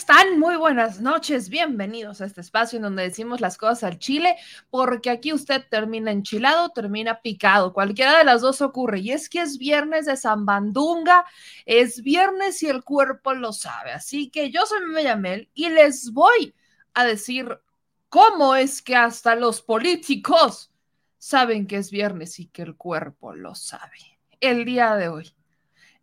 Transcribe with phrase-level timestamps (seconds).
[0.00, 0.38] Están?
[0.38, 4.34] Muy buenas noches, bienvenidos a este espacio en donde decimos las cosas al chile,
[4.70, 9.00] porque aquí usted termina enchilado, termina picado, cualquiera de las dos ocurre.
[9.00, 11.26] Y es que es viernes de Zambandunga,
[11.66, 13.92] es viernes y el cuerpo lo sabe.
[13.92, 14.80] Así que yo soy
[15.18, 16.54] Mel y les voy
[16.94, 17.60] a decir
[18.08, 20.72] cómo es que hasta los políticos
[21.18, 24.18] saben que es viernes y que el cuerpo lo sabe.
[24.40, 25.34] El día de hoy.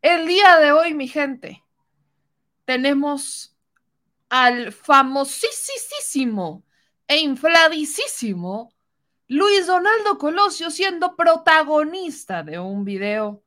[0.03, 1.63] El día de hoy, mi gente
[2.65, 3.56] tenemos
[4.29, 6.63] al famosísimo
[7.07, 8.73] e infladísimo
[9.29, 13.43] Luis Donaldo Colosio siendo protagonista de un video.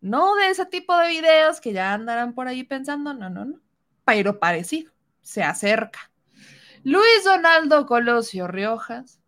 [0.00, 3.60] No de ese tipo de videos que ya andarán por ahí pensando, no, no, no,
[4.04, 6.10] pero parecido, se acerca.
[6.82, 9.20] Luis Donaldo Colosio Riojas,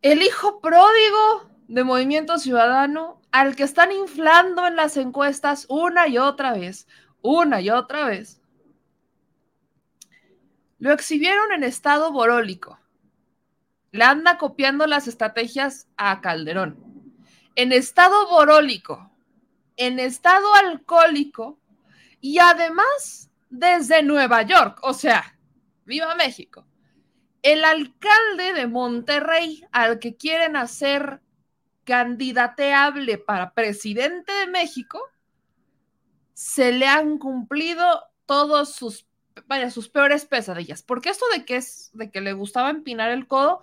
[0.00, 6.18] el hijo pródigo de Movimiento Ciudadano al que están inflando en las encuestas una y
[6.18, 6.86] otra vez,
[7.22, 8.40] una y otra vez.
[10.78, 12.78] Lo exhibieron en estado borólico.
[13.92, 16.76] Le anda copiando las estrategias a Calderón.
[17.54, 19.10] En estado borólico,
[19.76, 21.58] en estado alcohólico
[22.20, 24.78] y además desde Nueva York.
[24.82, 25.38] O sea,
[25.84, 26.66] viva México.
[27.42, 31.22] El alcalde de Monterrey al que quieren hacer
[31.84, 35.00] candidateable para presidente de México,
[36.34, 39.05] se le han cumplido todos sus,
[39.46, 40.82] vaya, sus peores pesadillas.
[40.82, 43.62] Porque esto de que es, de que le gustaba empinar el codo,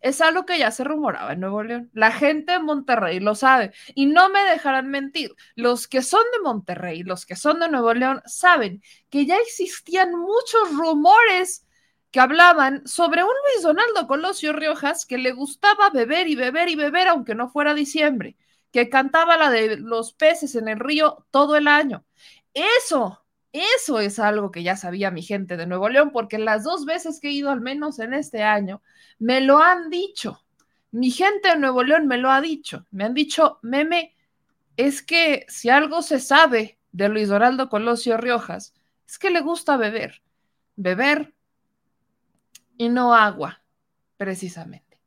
[0.00, 1.90] es algo que ya se rumoraba en Nuevo León.
[1.92, 5.34] La gente de Monterrey lo sabe y no me dejarán mentir.
[5.54, 10.14] Los que son de Monterrey, los que son de Nuevo León, saben que ya existían
[10.14, 11.66] muchos rumores
[12.10, 16.74] que hablaban sobre un Luis Donaldo Colosio Riojas que le gustaba beber y beber y
[16.76, 18.36] beber aunque no fuera diciembre,
[18.72, 22.04] que cantaba la de los peces en el río todo el año.
[22.54, 26.84] Eso, eso es algo que ya sabía mi gente de Nuevo León, porque las dos
[26.84, 28.82] veces que he ido al menos en este año,
[29.18, 30.42] me lo han dicho.
[30.92, 32.86] Mi gente de Nuevo León me lo ha dicho.
[32.90, 34.14] Me han dicho, meme,
[34.76, 38.74] es que si algo se sabe de Luis Donaldo Colosio Riojas,
[39.06, 40.22] es que le gusta beber.
[40.76, 41.34] Beber,
[42.80, 43.62] y no agua,
[44.16, 44.98] precisamente.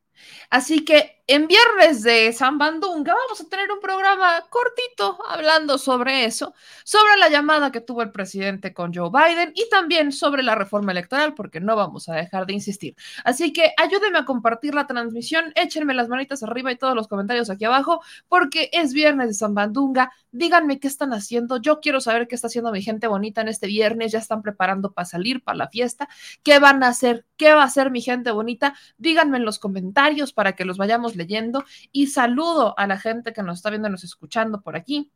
[0.51, 6.25] Así que en viernes de San Bandunga vamos a tener un programa cortito hablando sobre
[6.25, 6.53] eso,
[6.83, 10.91] sobre la llamada que tuvo el presidente con Joe Biden y también sobre la reforma
[10.91, 12.95] electoral, porque no vamos a dejar de insistir.
[13.23, 17.49] Así que ayúdenme a compartir la transmisión, échenme las manitas arriba y todos los comentarios
[17.49, 20.11] aquí abajo, porque es viernes de San Bandunga.
[20.31, 21.57] Díganme qué están haciendo.
[21.57, 24.11] Yo quiero saber qué está haciendo mi gente bonita en este viernes.
[24.11, 26.09] Ya están preparando para salir para la fiesta.
[26.43, 27.25] ¿Qué van a hacer?
[27.37, 28.73] ¿Qué va a hacer mi gente bonita?
[28.97, 33.43] Díganme en los comentarios para que los vayamos leyendo y saludo a la gente que
[33.43, 35.11] nos está viendo nos escuchando por aquí,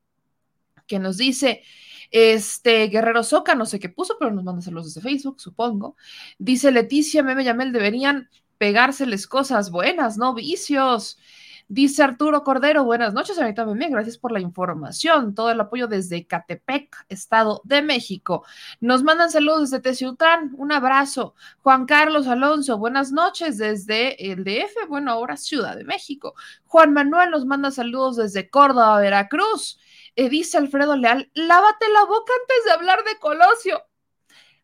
[0.87, 1.63] que nos dice,
[2.11, 5.95] este Guerrero Soca, no sé qué puso, pero nos manda saludos desde Facebook, supongo.
[6.37, 11.19] Dice Leticia, Meme Yamel, deberían pegárseles cosas buenas, no vicios.
[11.69, 16.25] Dice Arturo Cordero, buenas noches, ahorita bien, gracias por la información, todo el apoyo desde
[16.25, 18.45] Catepec, Estado de México.
[18.79, 21.35] Nos mandan saludos desde Teciutlán, un abrazo.
[21.59, 26.35] Juan Carlos Alonso, buenas noches desde el DF, bueno, ahora Ciudad de México.
[26.67, 29.77] Juan Manuel nos manda saludos desde Córdoba, Veracruz.
[30.15, 33.83] Eh, dice Alfredo Leal, lávate la boca antes de hablar de Colosio.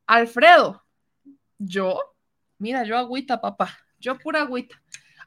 [0.07, 0.85] Alfredo,
[1.57, 1.99] yo,
[2.59, 4.82] mira, yo agüita, papá, yo pura agüita.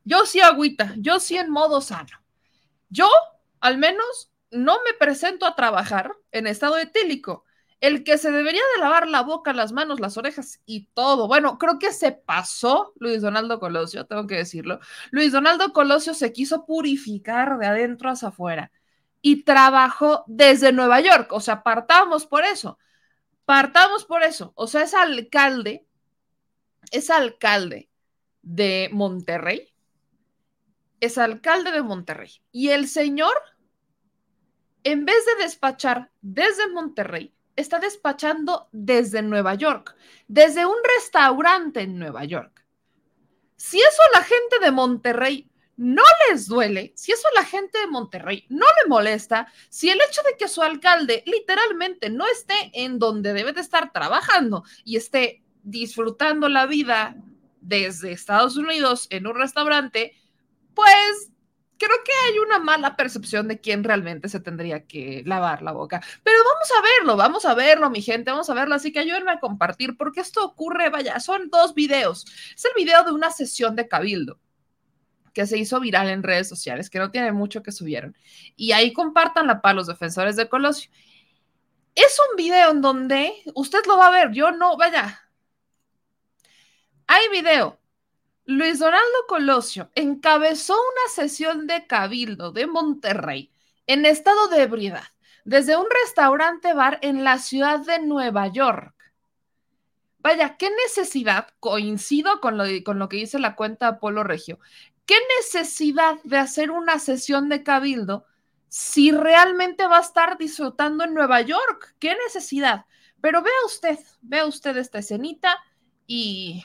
[0.06, 2.22] Yo sí agüita, yo sí en modo sano.
[2.88, 3.08] Yo,
[3.58, 7.44] al menos, no me presento a trabajar en estado etílico.
[7.80, 11.26] El que se debería de lavar la boca, las manos, las orejas y todo.
[11.26, 14.78] Bueno, creo que se pasó Luis Donaldo Colosio, tengo que decirlo.
[15.10, 18.70] Luis Donaldo Colosio se quiso purificar de adentro hacia afuera
[19.20, 21.32] y trabajó desde Nueva York.
[21.32, 22.78] O sea, apartamos por eso.
[23.44, 24.52] Partamos por eso.
[24.54, 25.84] O sea, es alcalde,
[26.92, 27.90] es alcalde
[28.42, 29.75] de Monterrey.
[31.00, 32.30] Es alcalde de Monterrey.
[32.52, 33.34] Y el señor,
[34.84, 39.96] en vez de despachar desde Monterrey, está despachando desde Nueva York,
[40.28, 42.64] desde un restaurante en Nueva York.
[43.56, 48.46] Si eso la gente de Monterrey no les duele, si eso la gente de Monterrey
[48.48, 53.32] no le molesta, si el hecho de que su alcalde literalmente no esté en donde
[53.32, 57.16] debe de estar trabajando y esté disfrutando la vida
[57.60, 60.14] desde Estados Unidos en un restaurante,
[60.76, 61.32] pues
[61.78, 66.02] creo que hay una mala percepción de quién realmente se tendría que lavar la boca.
[66.22, 68.74] Pero vamos a verlo, vamos a verlo, mi gente, vamos a verlo.
[68.74, 72.26] Así que ayúdenme a compartir porque esto ocurre, vaya, son dos videos.
[72.54, 74.38] Es el video de una sesión de cabildo
[75.32, 78.16] que se hizo viral en redes sociales, que no tiene mucho que subieron.
[78.56, 80.90] Y ahí compartanla para los defensores de Colosio.
[81.94, 85.22] Es un video en donde usted lo va a ver, yo no, vaya.
[87.06, 87.78] Hay video.
[88.48, 93.50] Luis Donaldo Colosio encabezó una sesión de cabildo de Monterrey
[93.88, 95.02] en estado de ebriedad
[95.44, 98.94] desde un restaurante bar en la ciudad de Nueva York.
[100.20, 104.60] Vaya, qué necesidad, coincido con lo, con lo que dice la cuenta Apolo Regio,
[105.06, 108.26] ¿qué necesidad de hacer una sesión de cabildo
[108.68, 111.96] si realmente va a estar disfrutando en Nueva York?
[111.98, 112.86] ¿Qué necesidad?
[113.20, 115.58] Pero vea usted, vea usted esta escenita
[116.06, 116.64] y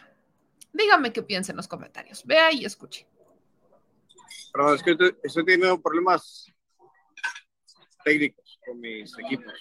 [0.73, 2.25] dígame qué piensa en los comentarios.
[2.25, 3.07] Vea y escuche.
[4.53, 6.51] Perdón, es que estoy, teniendo problemas
[8.03, 9.53] técnicos con mis equipos.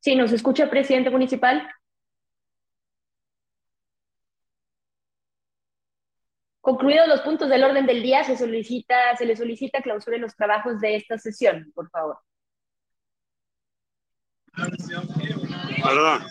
[0.00, 1.68] Sí, nos escucha, presidente municipal.
[6.62, 10.34] Concluidos los puntos del orden del día, se solicita, se le solicita clausura en los
[10.34, 12.18] trabajos de esta sesión, por favor.
[15.82, 16.22] Perdón.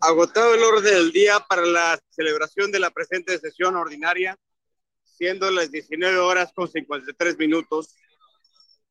[0.00, 4.36] Agotado el orden del día para la celebración de la presente sesión ordinaria,
[5.02, 7.96] siendo las 19 horas con 53 minutos,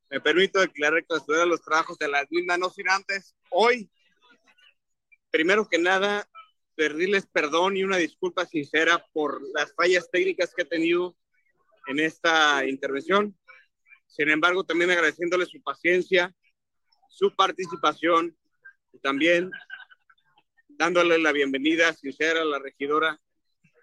[0.09, 3.89] me permito declarar clausura los trabajos de la misma, no sin antes hoy,
[5.31, 6.27] primero que nada,
[6.75, 11.15] pedirles perdón y una disculpa sincera por las fallas técnicas que he tenido
[11.87, 13.37] en esta intervención.
[14.07, 16.33] Sin embargo, también agradeciéndoles su paciencia,
[17.09, 18.35] su participación
[18.91, 19.51] y también
[20.69, 23.19] dándole la bienvenida sincera a la regidora,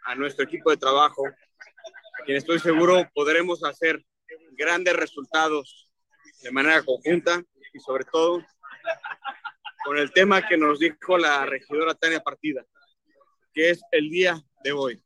[0.05, 4.05] a nuestro equipo de trabajo, a quien estoy seguro podremos hacer
[4.53, 5.91] grandes resultados
[6.43, 8.43] de manera conjunta y sobre todo
[9.85, 12.65] con el tema que nos dijo la regidora Tania Partida,
[13.53, 15.03] que es el día de hoy.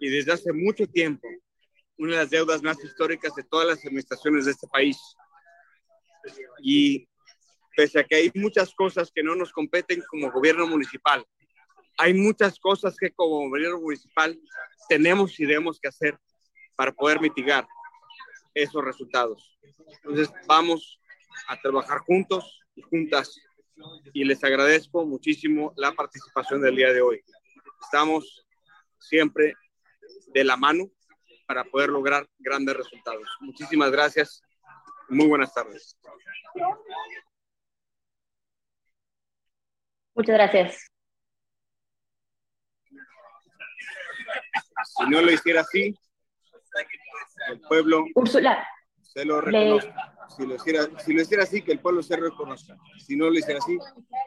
[0.00, 1.26] Y desde hace mucho tiempo,
[1.98, 4.98] una de las deudas más históricas de todas las administraciones de este país.
[6.62, 7.08] Y
[7.76, 11.24] pese a que hay muchas cosas que no nos competen como gobierno municipal,
[11.96, 14.38] hay muchas cosas que como gobierno municipal
[14.88, 16.18] tenemos y debemos que hacer
[16.76, 17.66] para poder mitigar
[18.52, 19.58] esos resultados.
[20.02, 21.00] Entonces vamos
[21.48, 23.40] a trabajar juntos y juntas
[24.12, 27.24] y les agradezco muchísimo la participación del día de hoy.
[27.82, 28.46] Estamos
[28.98, 29.54] siempre
[30.32, 30.90] de la mano
[31.46, 33.28] para poder lograr grandes resultados.
[33.40, 34.42] Muchísimas gracias.
[35.08, 35.98] Muy buenas tardes.
[40.14, 40.90] Muchas gracias.
[44.96, 45.98] Si no lo hiciera así,
[47.48, 48.66] el pueblo Úrsula,
[49.00, 49.92] se lo reconoce.
[50.28, 52.76] Si lo, hiciera, si lo hiciera así, que el pueblo se reconozca.
[52.98, 53.78] Si no lo hiciera así,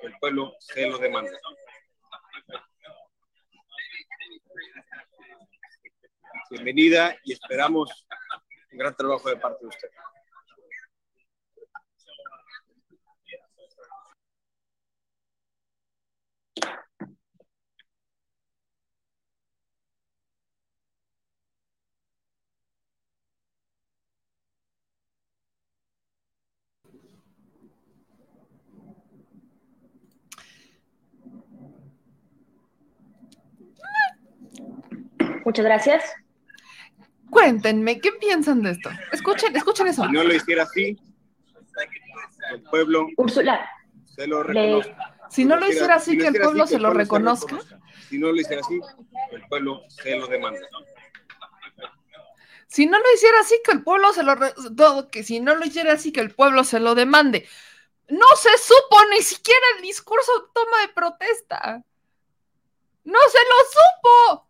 [0.04, 1.38] el pueblo se lo demanda.
[6.50, 8.06] Bienvenida y esperamos
[8.72, 9.90] un gran trabajo de parte de usted.
[35.48, 36.04] Muchas gracias.
[37.30, 38.90] Cuéntenme, ¿qué piensan de esto?
[39.14, 40.04] Escuchen, escuchen eso.
[40.06, 41.00] Si no lo hiciera así,
[42.52, 43.70] el pueblo Úrsula,
[44.14, 44.94] se lo reconoce.
[45.30, 47.60] Si no lo hiciera así, que el pueblo se lo reconozca.
[48.10, 48.78] Si no lo hiciera así,
[49.32, 50.68] el pueblo se lo demanda.
[52.68, 54.36] Si no lo hiciera así, que el pueblo se lo...
[55.10, 57.48] que si no lo hiciera así, que el pueblo se lo demande.
[58.10, 61.84] No se supo ni siquiera el discurso toma de protesta.
[63.06, 64.47] No se lo supo.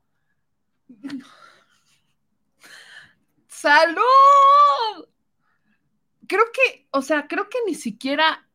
[3.47, 5.07] ¡Salud!
[6.27, 8.47] Creo que, o sea, creo que ni siquiera,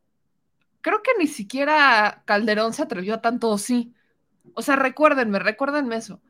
[0.81, 3.93] creo que ni siquiera Calderón se atrevió a tanto, sí.
[4.53, 6.21] O sea, recuérdenme, recuérdenme eso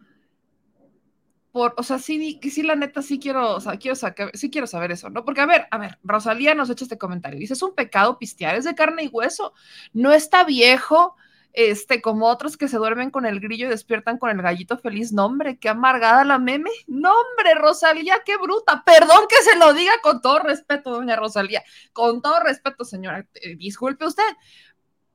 [1.54, 5.12] por, o sea, sí, sí, la neta, sí quiero, quiero saber, sí quiero saber eso,
[5.12, 5.24] ¿no?
[5.24, 8.56] Porque, a ver, a ver, Rosalía nos echa este comentario, dice, es un pecado pistear,
[8.56, 9.54] es de carne y hueso,
[9.94, 11.16] no está viejo,
[11.54, 15.14] este, como otros que se duermen con el grillo y despiertan con el gallito feliz,
[15.14, 20.22] nombre, qué amargada la meme, nombre, Rosalía, qué bruta, perdón que se lo diga con
[20.22, 24.24] todo respeto, doña Rosalía, con todo respeto, señora, eh, disculpe usted,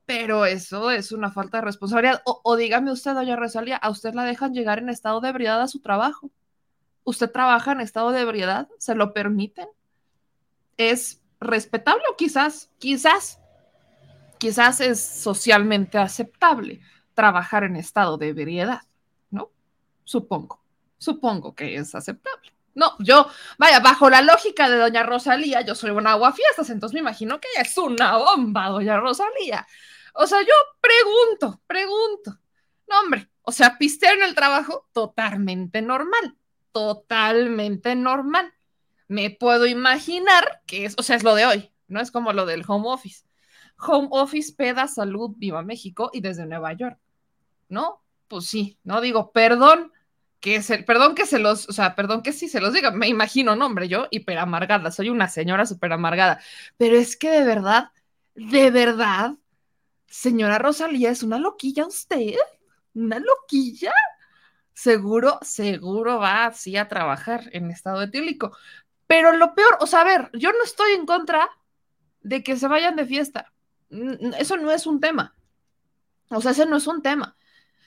[0.05, 2.23] pero eso es una falta de responsabilidad.
[2.25, 5.67] O, dígame usted, doña Rosalía, ¿a usted la dejan llegar en estado de ebriedad a
[5.67, 6.31] su trabajo?
[7.03, 8.67] ¿Usted trabaja en estado de ebriedad?
[8.79, 9.67] ¿Se lo permiten?
[10.77, 13.39] ¿Es respetable quizás, quizás,
[14.39, 16.81] quizás es socialmente aceptable
[17.13, 18.81] trabajar en estado de ebriedad?
[19.29, 19.51] ¿No?
[20.03, 20.63] Supongo,
[20.97, 22.51] supongo que es aceptable.
[22.73, 23.27] No, yo,
[23.57, 27.47] vaya, bajo la lógica de doña Rosalía, yo soy una aguafiestas, entonces me imagino que
[27.53, 29.67] ella es una bomba, doña Rosalía.
[30.13, 32.39] O sea, yo pregunto, pregunto.
[32.87, 36.37] No, hombre, o sea, pistear en el trabajo, totalmente normal,
[36.71, 38.53] totalmente normal.
[39.07, 42.45] Me puedo imaginar que es, o sea, es lo de hoy, no es como lo
[42.45, 43.28] del home office.
[43.79, 46.99] Home office, peda, salud, viva México y desde Nueva York,
[47.69, 48.01] ¿no?
[48.27, 49.91] Pues sí, no digo, perdón,
[50.39, 53.07] que se, perdón que se los, o sea, perdón que sí se los diga, me
[53.07, 56.39] imagino, no, hombre, yo hiper amargada, soy una señora súper amargada,
[56.77, 57.91] pero es que de verdad,
[58.35, 59.35] de verdad,
[60.09, 62.33] Señora Rosalía, ¿es una loquilla usted?
[62.93, 63.93] ¿Una loquilla?
[64.73, 68.55] Seguro, seguro va así a trabajar en estado etílico.
[69.07, 71.49] Pero lo peor, o sea, a ver, yo no estoy en contra
[72.21, 73.53] de que se vayan de fiesta.
[73.89, 75.35] Eso no es un tema.
[76.29, 77.35] O sea, ese no es un tema.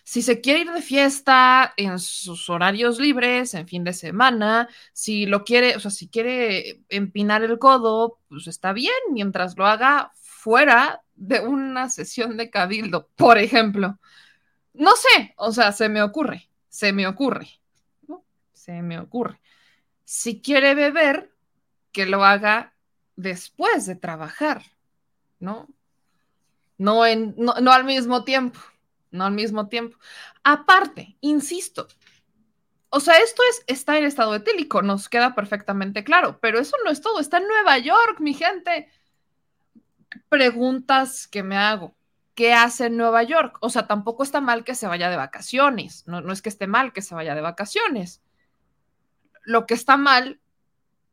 [0.04, 5.26] Si se quiere ir de fiesta en sus horarios libres, en fin de semana, si
[5.26, 10.10] lo quiere, o sea, si quiere empinar el codo, pues está bien, mientras lo haga
[10.14, 14.00] fuera de una sesión de cabildo, por ejemplo.
[14.74, 17.48] No sé, o sea, se me ocurre, se me ocurre.
[18.52, 19.40] Se me ocurre.
[20.04, 21.32] Si quiere beber,
[21.92, 22.74] que lo haga
[23.16, 24.62] después de trabajar,
[25.38, 25.68] ¿no?
[26.82, 28.58] No, en, no, no al mismo tiempo,
[29.12, 29.96] no al mismo tiempo.
[30.42, 31.86] Aparte, insisto,
[32.90, 36.90] o sea, esto es, está en estado etílico, nos queda perfectamente claro, pero eso no
[36.90, 38.90] es todo, está en Nueva York, mi gente
[40.28, 41.94] preguntas que me hago.
[42.34, 43.58] ¿Qué hace en Nueva York?
[43.60, 46.04] O sea, tampoco está mal que se vaya de vacaciones.
[46.06, 48.22] No, no es que esté mal que se vaya de vacaciones.
[49.44, 50.40] Lo que está mal,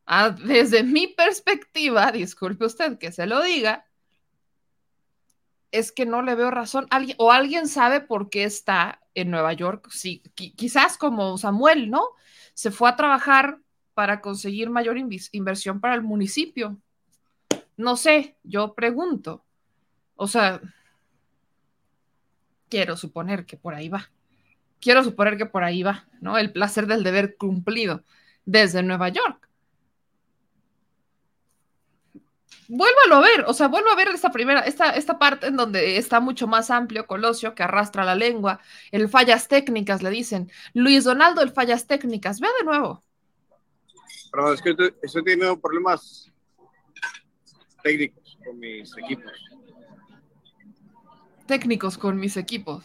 [0.05, 3.85] ah, desde mi perspectiva, disculpe usted que se lo diga,
[5.71, 6.87] es que no le veo razón.
[6.89, 9.89] ¿Alguien, o alguien sabe por qué está en Nueva York.
[9.91, 12.09] Sí, quizás como Samuel, ¿no?
[12.53, 13.59] Se fue a trabajar
[13.93, 16.79] para conseguir mayor inversión para el municipio.
[17.77, 19.43] No sé, yo pregunto.
[20.15, 20.61] O sea,
[22.69, 24.09] quiero suponer que por ahí va.
[24.79, 26.37] Quiero suponer que por ahí va, ¿no?
[26.37, 28.03] El placer del deber cumplido
[28.45, 29.38] desde Nueva York.
[32.71, 35.97] Vuélvalo a ver, o sea, vuelvo a ver esta primera, esta, esta parte en donde
[35.97, 38.59] está mucho más amplio Colosio que arrastra la lengua,
[38.91, 40.51] el fallas técnicas, le dicen.
[40.75, 43.03] Luis Donaldo, el fallas técnicas, vea de nuevo.
[44.31, 46.31] Perdón, es que estoy teniendo problemas
[47.81, 49.31] técnicos con mis equipos.
[51.47, 52.83] Técnicos con mis equipos.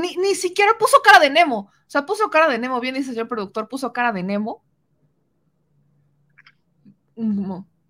[0.00, 1.70] Ni, ni, siquiera puso cara de Nemo.
[1.70, 2.80] O sea, puso cara de Nemo.
[2.80, 4.62] Bien dice el señor productor, puso cara de Nemo.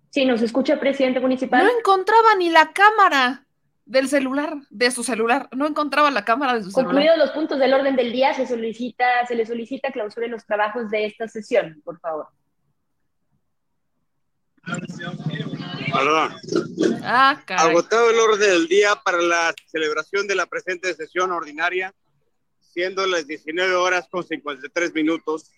[0.09, 1.63] Sí, nos escucha presidente municipal.
[1.63, 3.45] No encontraba ni la cámara
[3.85, 5.49] del celular, de su celular.
[5.55, 6.93] No encontraba la cámara de su celular.
[6.93, 10.45] Concluidos los puntos del orden del día, se solicita, se le solicita clausura en los
[10.45, 12.27] trabajos de esta sesión, por favor.
[15.93, 16.35] Perdón.
[17.03, 21.93] Ah, Agotado el orden del día para la celebración de la presente sesión ordinaria,
[22.71, 25.51] siendo las 19 horas con 53 minutos.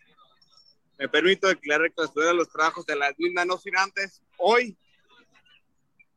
[0.98, 4.78] Me permito declarar clausura los trabajos de la misma, no sin antes, hoy,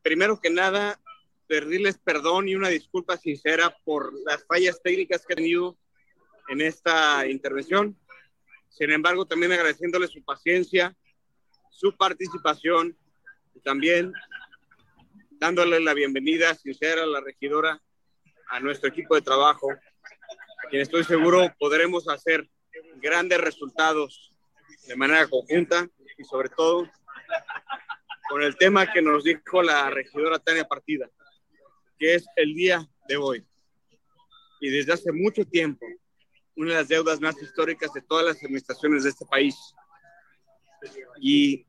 [0.01, 0.99] primero que nada,
[1.47, 5.77] pedirles perdón y una disculpa sincera por las fallas técnicas que he tenido
[6.47, 7.97] en esta intervención.
[8.69, 10.95] Sin embargo, también agradeciéndoles su paciencia,
[11.71, 12.97] su participación
[13.53, 14.13] y también
[15.31, 17.81] dándole la bienvenida sincera a la regidora,
[18.49, 19.67] a nuestro equipo de trabajo,
[20.71, 22.49] estoy seguro podremos hacer
[22.97, 24.33] grandes resultados
[24.87, 26.89] de manera conjunta y sobre todo
[28.29, 31.09] con el tema que nos dijo la regidora Tania Partida,
[31.97, 33.45] que es el día de hoy.
[34.59, 35.85] Y desde hace mucho tiempo,
[36.55, 39.55] una de las deudas más históricas de todas las administraciones de este país.
[41.19, 41.65] Y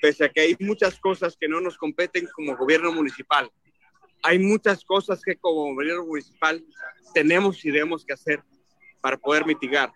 [0.00, 3.50] pese a que hay muchas cosas que no nos competen como gobierno municipal,
[4.22, 6.64] hay muchas cosas que como gobierno municipal
[7.12, 8.42] tenemos y debemos que hacer
[9.00, 9.92] para poder mitigar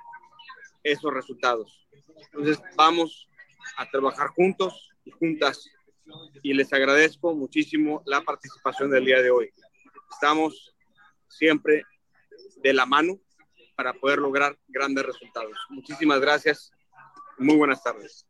[0.82, 1.86] esos resultados.
[2.16, 3.28] Entonces vamos
[3.76, 5.70] a trabajar juntos y juntas
[6.42, 9.52] y les agradezco muchísimo la participación del día de hoy.
[10.12, 10.74] Estamos
[11.28, 11.84] siempre
[12.62, 13.18] de la mano
[13.76, 15.56] para poder lograr grandes resultados.
[15.68, 16.72] Muchísimas gracias.
[17.38, 18.26] Muy buenas tardes.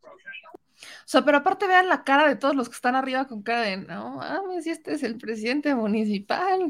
[0.82, 3.62] O sea, pero aparte vean la cara de todos los que están arriba con cara
[3.62, 6.68] de, no mames, este es el presidente municipal,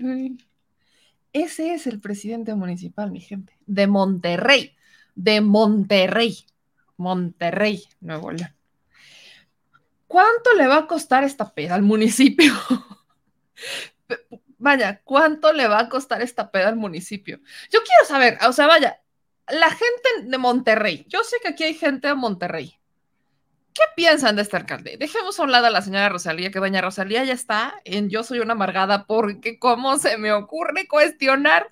[1.32, 4.76] Ese es el presidente municipal, mi gente, de Monterrey,
[5.14, 6.46] de Monterrey,
[6.96, 8.54] Monterrey, Nuevo León.
[10.06, 12.54] ¿Cuánto le va a costar esta peda al municipio?
[14.58, 17.40] vaya, ¿cuánto le va a costar esta peda al municipio?
[17.70, 19.00] Yo quiero saber, o sea, vaya,
[19.48, 22.78] la gente de Monterrey, yo sé que aquí hay gente de Monterrey.
[23.76, 24.96] ¿Qué piensan de este alcalde?
[24.96, 28.22] Dejemos a un lado a la señora Rosalía, que doña Rosalía ya está en Yo
[28.22, 31.68] soy una amargada porque cómo se me ocurre cuestionar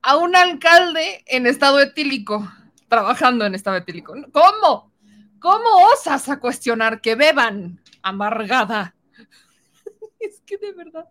[0.00, 2.50] a un alcalde en estado etílico,
[2.88, 4.14] trabajando en estado etílico.
[4.32, 4.90] ¿Cómo?
[5.38, 8.94] ¿Cómo osas a cuestionar que beban, amargada?
[10.18, 11.10] es que de verdad,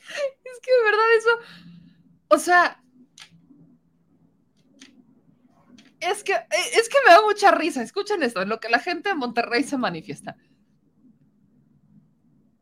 [0.00, 1.30] es que de verdad eso,
[2.30, 2.82] o sea,
[6.00, 7.82] es que, es que me da mucha risa.
[7.82, 10.36] Escuchen esto, lo que la gente de Monterrey se manifiesta.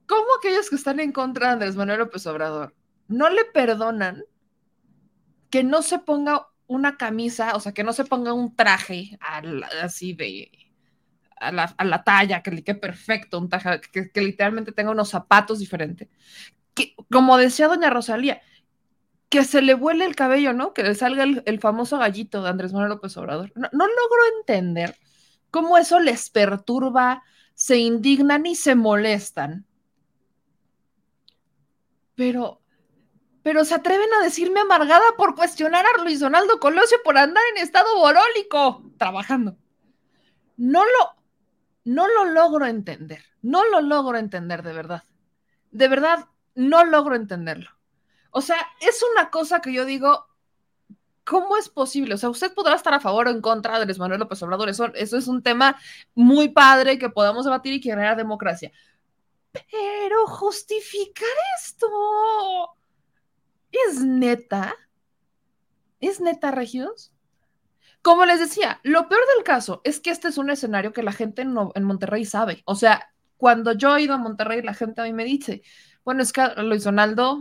[0.07, 2.75] ¿Cómo aquellos que están en contra de Andrés Manuel López Obrador
[3.09, 4.25] no le perdonan
[5.51, 9.18] que no se ponga una camisa, o sea, que no se ponga un traje
[9.83, 10.51] así de
[11.38, 16.09] a la, talla, que le quede perfecto, un traje, que, literalmente tenga unos zapatos diferentes.
[16.75, 18.40] Que, como decía doña Rosalía,
[19.29, 20.73] que se le vuele el cabello, ¿no?
[20.73, 23.53] Que le salga el, famoso gallito de Andrés Manuel López Obrador.
[23.57, 24.97] No, logro entender
[25.51, 27.23] cómo eso les perturba,
[27.55, 29.67] se indignan y se molestan.
[32.15, 32.61] Pero
[33.43, 37.62] pero se atreven a decirme amargada por cuestionar a Luis Donaldo Colosio por andar en
[37.62, 39.57] estado borólico trabajando.
[40.57, 41.15] No lo,
[41.85, 45.05] no lo logro entender, no lo logro entender de verdad.
[45.71, 47.76] De verdad, no logro entenderlo.
[48.31, 50.27] O sea, es una cosa que yo digo,
[51.25, 52.15] ¿cómo es posible?
[52.15, 54.69] O sea, usted podrá estar a favor o en contra de Luis Manuel López Obrador,
[54.69, 55.77] eso, eso es un tema
[56.15, 58.73] muy padre que podamos debatir y generar democracia.
[59.53, 61.87] Pero justificar esto
[63.89, 64.75] ¿Es neta?
[66.01, 67.12] ¿Es neta, Regios?
[68.03, 71.12] Como les decía, lo peor del caso es que este es un escenario que la
[71.12, 72.62] gente en, en, Monterrey sabe.
[72.65, 75.62] O sea, cuando yo he ido a Monterrey, la gente a mí me dice,
[76.05, 77.41] bueno, es que Luis Donaldo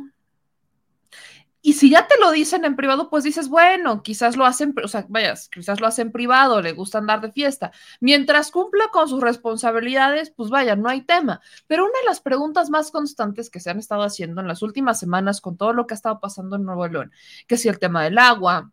[1.65, 4.87] y si ya te lo dicen en privado, pues dices, bueno, quizás lo hacen, o
[4.87, 7.71] sea, vayas, quizás lo hacen privado, le gusta andar de fiesta.
[7.99, 11.41] Mientras cumpla con sus responsabilidades, pues vaya, no hay tema.
[11.65, 14.99] Pero una de las preguntas más constantes que se han estado haciendo en las últimas
[14.99, 17.11] semanas con todo lo que ha estado pasando en Nuevo León,
[17.47, 18.71] que si el tema del agua,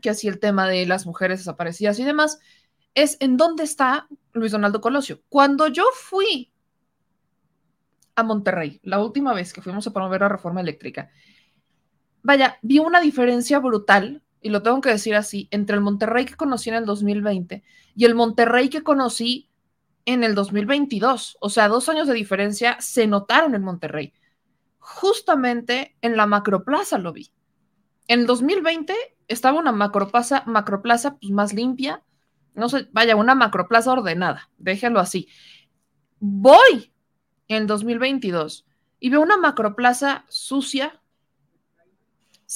[0.00, 2.38] que si el tema de las mujeres desaparecidas y demás,
[2.94, 5.20] es en dónde está Luis Donaldo Colosio.
[5.28, 6.50] Cuando yo fui
[8.14, 11.10] a Monterrey, la última vez que fuimos a promover la reforma eléctrica,
[12.26, 16.34] vaya, vi una diferencia brutal, y lo tengo que decir así, entre el Monterrey que
[16.34, 17.62] conocí en el 2020
[17.94, 19.48] y el Monterrey que conocí
[20.04, 21.38] en el 2022.
[21.40, 24.12] O sea, dos años de diferencia se notaron en Monterrey.
[24.78, 27.30] Justamente en la macroplaza lo vi.
[28.08, 28.94] En el 2020
[29.28, 32.02] estaba una macroplaza, macroplaza pues, más limpia,
[32.54, 35.28] no sé, vaya, una macroplaza ordenada, déjenlo así.
[36.20, 36.92] Voy
[37.48, 38.66] en 2022
[39.00, 41.00] y veo una macroplaza sucia,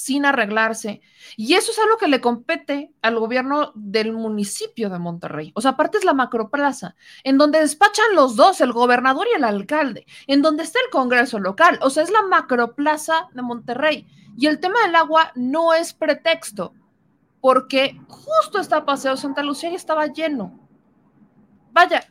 [0.00, 1.02] sin arreglarse.
[1.36, 5.52] Y eso es algo que le compete al gobierno del municipio de Monterrey.
[5.54, 9.44] O sea, aparte es la macroplaza, en donde despachan los dos, el gobernador y el
[9.44, 11.78] alcalde, en donde está el Congreso local.
[11.82, 14.06] O sea, es la macroplaza de Monterrey.
[14.36, 16.72] Y el tema del agua no es pretexto,
[17.40, 20.58] porque justo está Paseo Santa Lucía y estaba lleno.
[21.72, 22.10] Vaya,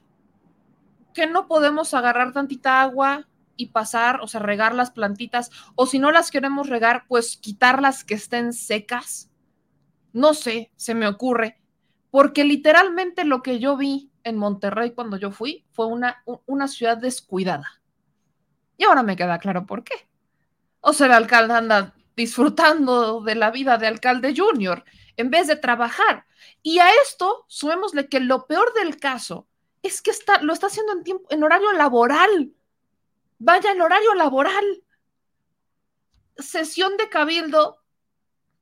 [1.14, 3.28] que no podemos agarrar tantita agua,
[3.60, 8.06] y pasar, o sea, regar las plantitas, o si no las queremos regar, pues quitarlas
[8.06, 9.30] que estén secas.
[10.14, 11.62] No sé, se me ocurre,
[12.10, 16.98] porque literalmente lo que yo vi en Monterrey cuando yo fui fue una, una ciudad
[16.98, 17.82] descuidada.
[18.78, 20.08] Y ahora me queda claro por qué.
[20.80, 24.86] O sea, el alcalde anda disfrutando de la vida de alcalde junior
[25.18, 26.26] en vez de trabajar.
[26.64, 29.50] Y a esto sumémosle que lo peor del caso
[29.84, 32.54] es que está, lo está haciendo en, tiempo, en horario laboral.
[33.40, 34.84] Vaya, en horario laboral.
[36.38, 37.82] Sesión de cabildo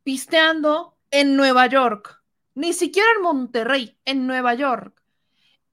[0.04, 2.24] pisteando en Nueva York.
[2.56, 5.04] Ni siquiera en Monterrey, en Nueva York.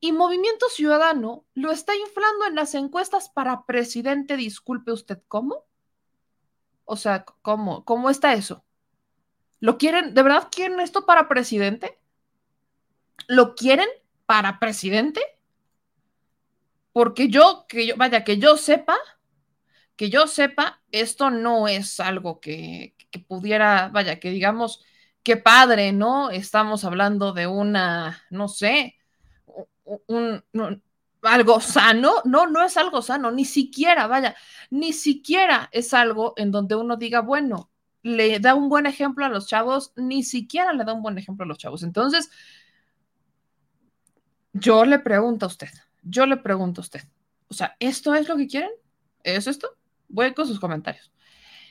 [0.01, 4.37] Y Movimiento Ciudadano lo está inflando en las encuestas para presidente.
[4.37, 5.65] Disculpe usted, ¿cómo?
[6.85, 8.65] O sea, ¿cómo, cómo está eso?
[9.61, 10.13] ¿Lo quieren?
[10.13, 11.99] ¿De verdad quieren esto para presidente?
[13.29, 13.89] ¿Lo quieren
[14.27, 15.23] para presidente?
[16.95, 18.97] Porque yo, que yo, vaya, que yo sepa,
[19.97, 22.95] que yo sepa, esto no es algo que,
[23.27, 24.85] pudiera, vaya, que digamos,
[25.25, 26.31] qué padre, ¿no?
[26.31, 28.95] Estamos hablando de una, no sé,
[30.07, 30.45] un,
[31.23, 34.37] algo sano, no, no es algo sano, ni siquiera, vaya,
[34.71, 39.29] ni siquiera es algo en donde uno diga, bueno, le da un buen ejemplo a
[39.29, 41.83] los chavos, ni siquiera le da un buen ejemplo a los chavos.
[41.83, 42.31] Entonces,
[44.53, 45.71] yo le pregunto a usted,
[46.05, 47.03] yo le pregunto a usted,
[47.49, 48.71] o sea, ¿esto es lo que quieren?
[49.23, 49.77] ¿Es esto?
[50.09, 51.11] Voy con sus comentarios.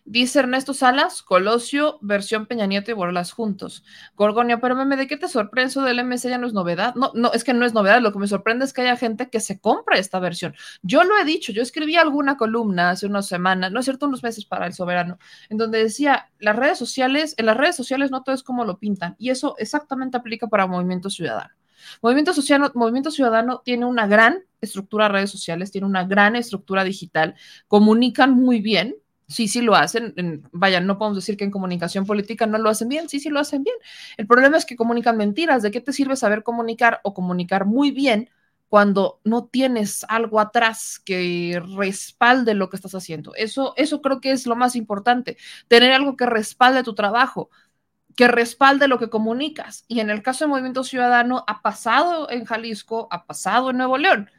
[0.06, 3.86] Dice Ernesto Salas, Colosio, versión Peña Nieto y Borolas juntos.
[4.18, 6.30] Gorgonio, pero meme, ¿de qué te sorprende del MC?
[6.30, 6.94] Ya no es novedad.
[6.96, 8.02] No, no, es que no es novedad.
[8.02, 10.56] Lo que me sorprende es que haya gente que se compra esta versión.
[10.82, 14.24] Yo lo he dicho, yo escribí alguna columna hace unas semanas, no es cierto, unos
[14.24, 15.20] meses para El Soberano,
[15.50, 18.80] en donde decía, las redes sociales, en las redes sociales no todo es como lo
[18.80, 19.16] pintan.
[19.20, 21.54] Y eso exactamente aplica para Movimiento Ciudadano.
[22.02, 26.84] Movimiento, Social, Movimiento Ciudadano tiene una gran estructura de redes sociales, tiene una gran estructura
[26.84, 27.36] digital,
[27.68, 28.96] comunican muy bien,
[29.28, 30.14] sí, sí lo hacen.
[30.52, 33.40] vaya, no podemos decir que en comunicación política no lo hacen bien, sí, sí lo
[33.40, 33.76] hacen bien.
[34.18, 35.64] El problema es que comunican mentiras.
[35.64, 38.30] ¿De qué te sirve saber comunicar o comunicar muy bien
[38.70, 43.34] cuando no tienes algo atrás que respalde lo que estás haciendo?
[43.36, 47.50] Eso, eso creo que es lo más importante, tener algo que respalde tu trabajo
[48.16, 49.86] que respalde lo que comunicas.
[49.88, 53.98] Y en el caso del Movimiento Ciudadano, ha pasado en Jalisco, ha pasado en Nuevo
[53.98, 54.30] León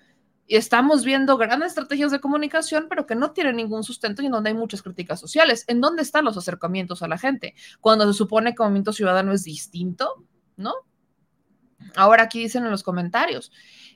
[0.47, 4.33] y estamos viendo grandes estrategias de comunicación, pero que no tienen ningún sustento y en
[4.33, 5.65] donde hay muchas críticas sociales.
[5.69, 7.55] ¿En dónde están los acercamientos a la gente?
[7.81, 10.25] Cuando se supone que movimiento ciudadano es distinto,
[10.57, 10.75] ¿no?
[11.97, 13.53] Ahora aquí dicen en los comentarios,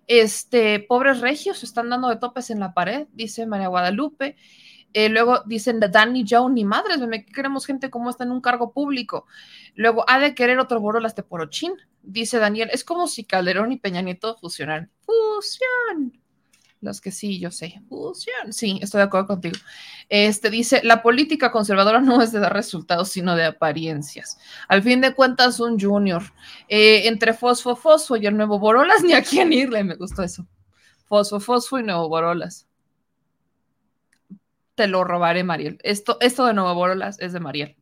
[0.06, 4.36] este, pobres regios están dando de topes en la pared, dice María Guadalupe.
[4.94, 6.98] Eh, luego dicen Danny Joe, ni madres,
[7.34, 9.26] queremos gente como está en un cargo público.
[9.74, 12.70] Luego, ha de querer otro Borolas de Porochín, dice Daniel.
[12.72, 14.90] Es como si Calderón y Peña Nieto fusionaran.
[15.00, 16.18] Fusión.
[16.80, 17.82] Los que sí, yo sé.
[17.88, 18.52] Fusión.
[18.52, 19.56] Sí, estoy de acuerdo contigo.
[20.08, 24.38] Este dice: La política conservadora no es de dar resultados, sino de apariencias.
[24.68, 26.22] Al fin de cuentas, un junior.
[26.68, 29.82] Eh, entre Fosfo, Fosfo y el nuevo Borolas, ni a quién irle.
[29.82, 30.46] Me gustó eso.
[31.06, 32.67] Fosfo, Fosfo y nuevo Borolas.
[34.78, 35.80] Te lo robaré, Mariel.
[35.82, 37.76] Esto, esto de nuevo Borolas es de Mariel.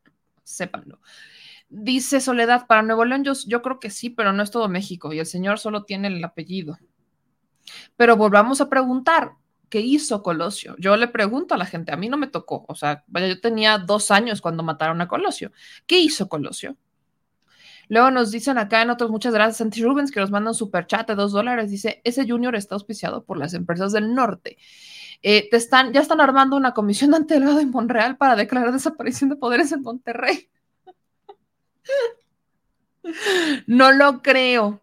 [0.45, 0.99] Sépanlo.
[1.69, 5.13] Dice Soledad, para Nuevo León yo, yo creo que sí, pero no es todo México
[5.13, 6.79] y el señor solo tiene el apellido.
[7.97, 9.33] Pero volvamos a preguntar,
[9.69, 10.75] ¿qué hizo Colosio?
[10.79, 13.43] Yo le pregunto a la gente, a mí no me tocó, o sea, vaya, yo
[13.43, 15.53] tenía dos años cuando mataron a Colosio.
[15.87, 16.79] ¿Qué hizo Colosio?
[17.89, 20.87] Luego nos dicen acá en otros, muchas gracias, Santi Rubens, que nos manda un super
[20.87, 21.71] chat de dos dólares.
[21.71, 24.57] Dice, ese junior está auspiciado por las empresas del norte.
[25.29, 29.29] Eh, te están, ya están armando una comisión ante el en Monreal para declarar desaparición
[29.29, 30.49] de poderes en Monterrey.
[33.67, 34.81] no lo creo.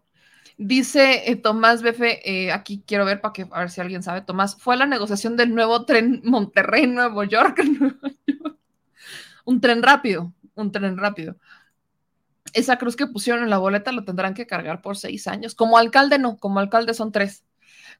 [0.58, 4.20] Dice eh, Tomás Befe, eh, aquí quiero ver para que a ver si alguien sabe,
[4.20, 7.62] Tomás, fue la negociación del nuevo tren Monterrey, Nuevo York,
[9.46, 11.36] un tren rápido, un tren rápido.
[12.52, 15.54] Esa cruz que pusieron en la boleta lo tendrán que cargar por seis años.
[15.54, 17.44] Como alcalde no, como alcalde son tres.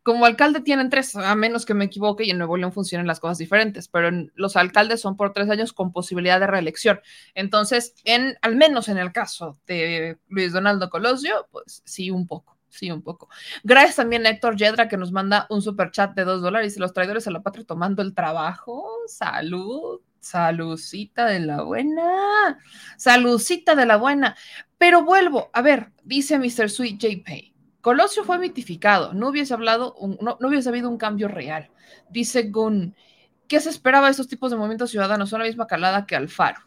[0.04, 3.20] Como alcalde tienen tres, a menos que me equivoque y en Nuevo León funcionen las
[3.20, 7.00] cosas diferentes, pero los alcaldes son por tres años con posibilidad de reelección.
[7.34, 12.54] Entonces, en, al menos en el caso de Luis Donaldo Colosio, pues sí, un poco.
[12.68, 13.28] Sí, un poco.
[13.62, 16.92] Gracias también a Héctor Yedra que nos manda un super chat de dos dólares los
[16.92, 18.84] traidores a la patria tomando el trabajo.
[19.06, 22.58] Salud, saludcita de la buena,
[22.96, 24.36] saludcita de la buena.
[24.76, 26.68] Pero vuelvo, a ver, dice Mr.
[26.68, 27.53] Sweet JP.
[27.85, 31.70] Colosio fue mitificado, no hubiese hablado, no, hubiese habido un cambio real.
[32.09, 32.97] Dice Gunn,
[33.47, 35.29] ¿qué se esperaba de estos tipos de movimientos ciudadanos?
[35.29, 36.62] Son la misma calada que Alfaro.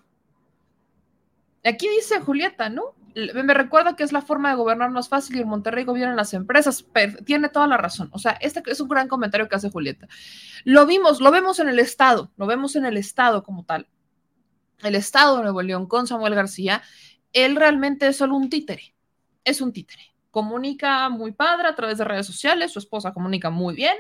[1.66, 2.94] Aquí dice Julieta, ¿no?
[3.16, 6.36] Me recuerda que es la forma de gobernar más fácil y en Monterrey gobiernan las
[6.36, 6.86] empresas.
[7.26, 8.10] tiene toda la razón.
[8.12, 10.08] O sea, este es un gran comentario que hace Julieta.
[10.66, 13.88] Lo vimos, lo vemos en el Estado, lo vemos en el Estado como tal.
[14.84, 16.84] El Estado de Nuevo León con Samuel García,
[17.34, 18.94] él realmente es solo un títere.
[19.44, 23.73] Es un títere comunica muy padre a través de redes sociales, su esposa comunica muy
[23.73, 23.95] bien,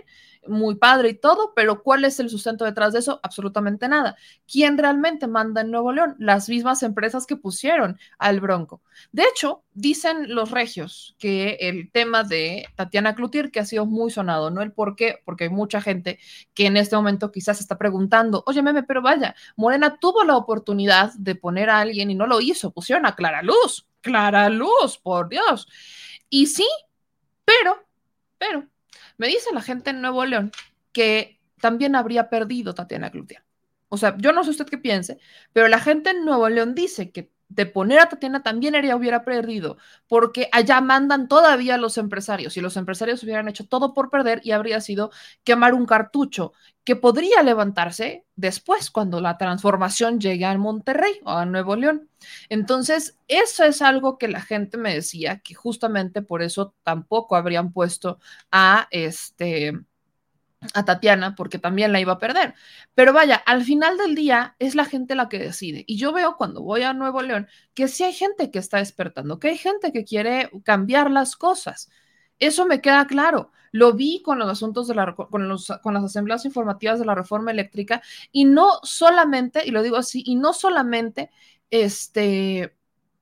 [0.45, 3.19] muy padre y todo, pero ¿cuál es el sustento detrás de eso?
[3.23, 4.15] Absolutamente nada.
[4.45, 6.15] ¿Quién realmente manda en Nuevo León?
[6.19, 8.83] Las mismas empresas que pusieron al Bronco.
[9.11, 14.11] De hecho, dicen los regios que el tema de Tatiana Cloutier, que ha sido muy
[14.11, 14.61] sonado, ¿no?
[14.61, 16.19] El por qué, porque hay mucha gente
[16.53, 21.13] que en este momento quizás está preguntando, oye, meme, pero vaya, Morena tuvo la oportunidad
[21.15, 25.29] de poner a alguien y no lo hizo, pusieron a Clara Luz, Clara Luz, por
[25.29, 25.67] Dios.
[26.29, 26.67] Y sí,
[27.45, 27.85] pero,
[28.37, 28.67] pero,
[29.17, 30.51] me dice la gente en Nuevo León
[30.91, 33.43] que también habría perdido Tatiana Cloutier.
[33.89, 35.19] O sea, yo no sé usted qué piense,
[35.53, 39.23] pero la gente en Nuevo León dice que de poner a Tatiana también ella hubiera
[39.23, 44.41] perdido, porque allá mandan todavía los empresarios y los empresarios hubieran hecho todo por perder
[44.43, 45.11] y habría sido
[45.43, 51.45] quemar un cartucho que podría levantarse después cuando la transformación llegue a Monterrey o a
[51.45, 52.09] Nuevo León.
[52.49, 57.73] Entonces, eso es algo que la gente me decía que justamente por eso tampoco habrían
[57.73, 58.19] puesto
[58.51, 59.73] a este
[60.73, 62.55] a Tatiana porque también la iba a perder.
[62.95, 65.83] Pero vaya, al final del día es la gente la que decide.
[65.87, 69.39] Y yo veo cuando voy a Nuevo León que sí hay gente que está despertando,
[69.39, 71.89] que hay gente que quiere cambiar las cosas.
[72.39, 73.51] Eso me queda claro.
[73.71, 77.15] Lo vi con los asuntos de la, con, los, con las asambleas informativas de la
[77.15, 81.29] reforma eléctrica y no solamente, y lo digo así, y no solamente
[81.69, 82.75] este,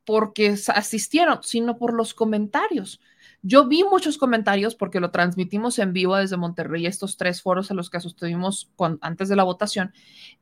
[0.06, 3.02] porque asistieron, sino por los comentarios.
[3.48, 7.76] Yo vi muchos comentarios porque lo transmitimos en vivo desde Monterrey, estos tres foros a
[7.76, 9.94] los que asistimos antes de la votación,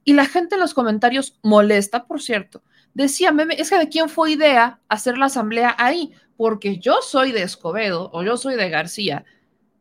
[0.05, 2.63] y la gente en los comentarios molesta, por cierto,
[2.93, 7.43] decía, es que de quién fue idea hacer la asamblea ahí, porque yo soy de
[7.43, 9.25] Escobedo, o yo soy de García,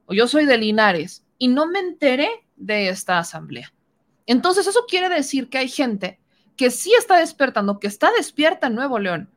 [0.07, 3.73] o yo soy de Linares, y no me enteré de esta asamblea.
[4.27, 6.19] Entonces, eso quiere decir que hay gente
[6.57, 9.31] que sí está despertando, que está despierta en Nuevo León,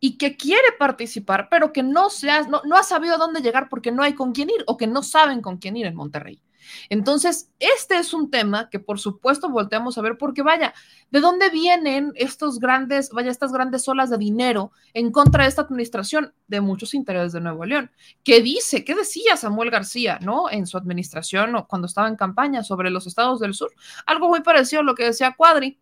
[0.00, 3.92] y que quiere participar, pero que no, se ha, no, ha sabido dónde llegar porque
[3.92, 6.40] no hay con quién ir o que no saben con quién ir en Monterrey.
[6.88, 10.74] Entonces, este es un tema que por supuesto volteamos a ver porque vaya,
[11.10, 15.62] ¿de dónde vienen estos grandes, vaya, estas grandes olas de dinero en contra de esta
[15.62, 17.90] administración de muchos intereses de Nuevo León?
[18.24, 18.84] ¿Qué dice?
[18.84, 20.50] ¿Qué decía Samuel García, no?
[20.50, 23.72] En su administración o cuando estaba en campaña sobre los estados del sur.
[24.04, 25.78] Algo muy parecido a lo que decía Cuadri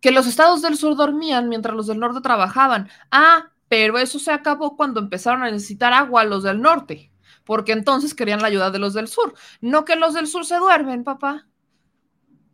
[0.00, 2.88] que los estados del sur dormían mientras los del norte trabajaban.
[3.10, 7.10] Ah, pero eso se acabó cuando empezaron a necesitar agua los del norte,
[7.44, 9.34] porque entonces querían la ayuda de los del sur.
[9.60, 11.46] No que los del sur se duermen, papá.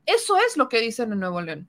[0.07, 1.69] Eso es lo que dicen en Nuevo León.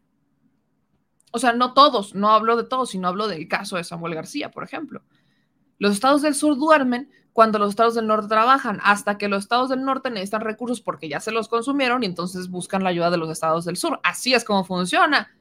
[1.31, 4.51] O sea, no todos, no hablo de todos, sino hablo del caso de Samuel García,
[4.51, 5.03] por ejemplo.
[5.79, 9.69] Los estados del sur duermen cuando los estados del norte trabajan, hasta que los estados
[9.69, 13.17] del norte necesitan recursos porque ya se los consumieron y entonces buscan la ayuda de
[13.17, 13.99] los estados del sur.
[14.03, 15.31] Así es como funciona.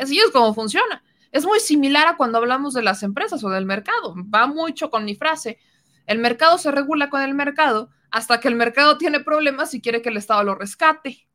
[0.00, 1.02] Así es como funciona.
[1.30, 4.14] Es muy similar a cuando hablamos de las empresas o del mercado.
[4.32, 5.58] Va mucho con mi frase.
[6.06, 10.02] El mercado se regula con el mercado hasta que el mercado tiene problemas y quiere
[10.02, 11.26] que el Estado lo rescate.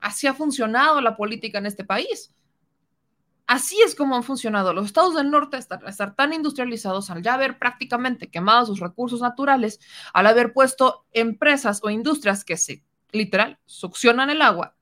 [0.00, 2.34] Así ha funcionado la política en este país.
[3.46, 4.72] Así es como han funcionado.
[4.74, 9.20] Los estados del norte, estar, estar tan industrializados, al ya haber prácticamente quemado sus recursos
[9.20, 9.80] naturales,
[10.12, 14.76] al haber puesto empresas o industrias que se, literal, succionan el agua,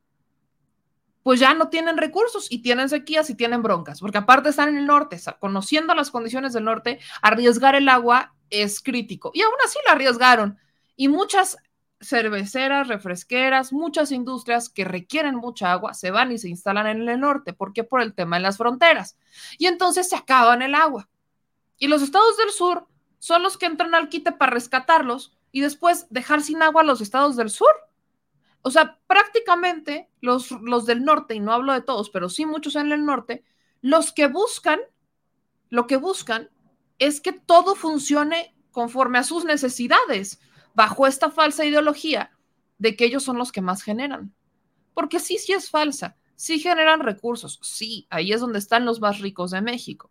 [1.27, 4.77] pues ya no tienen recursos y tienen sequías y tienen broncas, porque aparte están en
[4.77, 9.33] el norte, conociendo las condiciones del norte, arriesgar el agua es crítico.
[9.35, 10.57] Y aún así lo arriesgaron.
[10.95, 11.57] Y muchas
[12.01, 17.19] cerveceras, refresqueras, muchas industrias que requieren mucha agua se van y se instalan en el
[17.19, 17.53] norte.
[17.53, 17.83] ¿Por qué?
[17.83, 19.19] Por el tema de las fronteras.
[19.59, 21.09] Y entonces se acaban el agua.
[21.77, 22.87] Y los estados del sur
[23.19, 27.01] son los que entran al quite para rescatarlos y después dejar sin agua a los
[27.01, 27.73] estados del sur.
[28.66, 32.74] O sea, prácticamente los, los del norte, y no hablo de todos, pero sí muchos
[32.74, 33.44] en el norte,
[33.81, 34.81] los que buscan,
[35.70, 36.50] lo que buscan
[36.98, 40.40] es que todo funcione conforme a sus necesidades,
[40.74, 42.37] bajo esta falsa ideología
[42.79, 44.35] de que ellos son los que más generan.
[44.94, 49.20] Porque sí, sí es falsa, sí generan recursos, sí, ahí es donde están los más
[49.20, 50.11] ricos de México,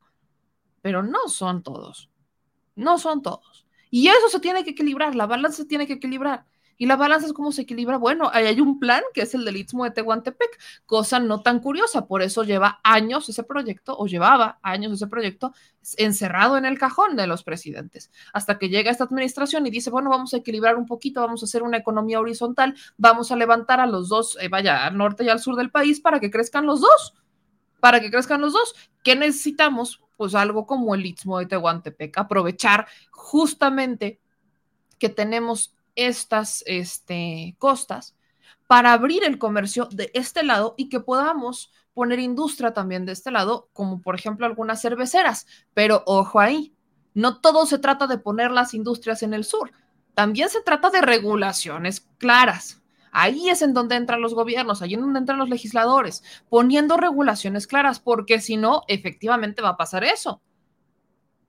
[0.81, 2.09] pero no son todos,
[2.73, 3.65] no son todos.
[3.91, 6.45] Y eso se tiene que equilibrar, la balanza se tiene que equilibrar.
[6.77, 7.97] ¿Y la balanza es cómo se equilibra?
[7.97, 11.59] Bueno, ahí hay un plan que es el del Istmo de Tehuantepec, cosa no tan
[11.59, 15.53] curiosa, por eso lleva años ese proyecto, o llevaba años ese proyecto
[15.97, 20.09] encerrado en el cajón de los presidentes, hasta que llega esta administración y dice, bueno,
[20.09, 23.85] vamos a equilibrar un poquito, vamos a hacer una economía horizontal, vamos a levantar a
[23.85, 26.81] los dos, eh, vaya, al norte y al sur del país para que crezcan los
[26.81, 27.13] dos,
[27.79, 28.75] para que crezcan los dos.
[29.03, 30.01] ¿Qué necesitamos?
[30.17, 34.19] Pues algo como el Istmo de Tehuantepec, aprovechar justamente
[34.97, 38.15] que tenemos estas este, costas
[38.67, 43.31] para abrir el comercio de este lado y que podamos poner industria también de este
[43.31, 45.47] lado, como por ejemplo algunas cerveceras.
[45.73, 46.73] Pero ojo ahí,
[47.13, 49.71] No todo se trata de poner las industrias en el sur,
[50.13, 52.81] también se trata de regulaciones claras.
[53.11, 57.65] Ahí es en donde entran los gobiernos, ahí es donde entran los legisladores, poniendo regulaciones
[57.65, 60.41] claras, porque si no, efectivamente va a pasar eso.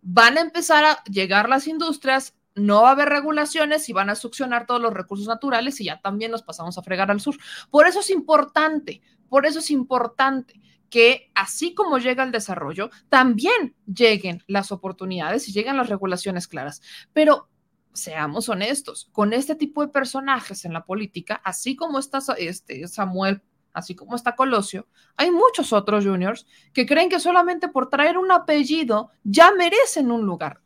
[0.02, 4.14] Van a empezar a llegar las industrias, no va a haber regulaciones y van a
[4.14, 7.36] succionar todos los recursos naturales y ya también nos pasamos a fregar al sur.
[7.70, 13.74] Por eso es importante, por eso es importante que así como llega el desarrollo, también
[13.86, 16.80] lleguen las oportunidades y lleguen las regulaciones claras.
[17.12, 17.48] Pero
[17.92, 23.42] seamos honestos, con este tipo de personajes en la política, así como está este, Samuel,
[23.72, 28.30] así como está Colosio, hay muchos otros juniors que creen que solamente por traer un
[28.32, 30.60] apellido ya merecen un lugar.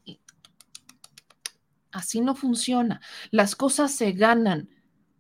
[1.93, 3.01] Así no funciona.
[3.31, 4.69] Las cosas se ganan.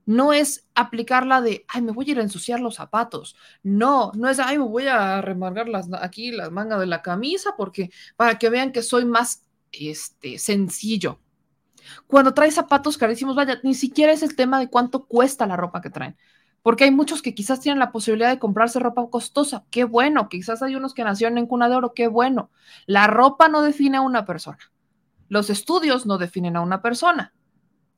[0.06, 3.36] No es aplicarla de, ay, me voy a ir a ensuciar los zapatos.
[3.62, 7.54] No, no es, ay, me voy a remargar las, aquí las mangas de la camisa
[7.56, 11.20] porque para que vean que soy más este, sencillo.
[12.06, 15.80] Cuando traes zapatos carísimos, vaya, ni siquiera es el tema de cuánto cuesta la ropa
[15.80, 16.16] que traen.
[16.62, 19.64] Porque hay muchos que quizás tienen la posibilidad de comprarse ropa costosa.
[19.70, 20.28] Qué bueno.
[20.28, 21.94] Quizás hay unos que nacieron en cuna de oro.
[21.94, 22.50] Qué bueno.
[22.86, 24.58] La ropa no define a una persona.
[25.30, 27.32] Los estudios no definen a una persona.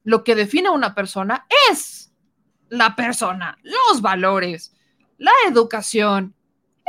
[0.04, 2.12] Lo que define a una persona es
[2.68, 4.74] la persona, los valores,
[5.16, 6.34] la educación.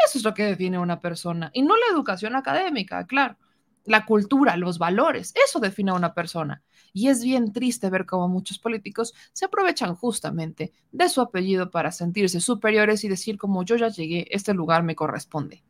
[0.06, 3.38] Eso es lo que define a una persona y no la educación académica, claro.
[3.86, 6.62] La cultura, los valores, eso define a una persona.
[6.92, 11.94] Y es bien triste ver cómo muchos políticos se aprovechan justamente de su apellido para
[11.94, 15.64] sentirse superiores y decir como yo ya llegué, este lugar me corresponde.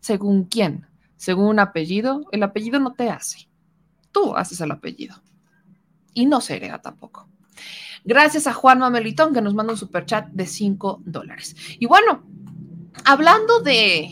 [0.00, 0.88] ¿Según quién?
[1.16, 3.49] Según un apellido, el apellido no te hace.
[4.12, 5.16] Tú haces el apellido
[6.14, 7.28] y no se hereda tampoco.
[8.04, 11.54] Gracias a Juan Mamelitón que nos manda un super chat de 5 dólares.
[11.78, 12.22] Y bueno,
[13.04, 14.10] hablando de,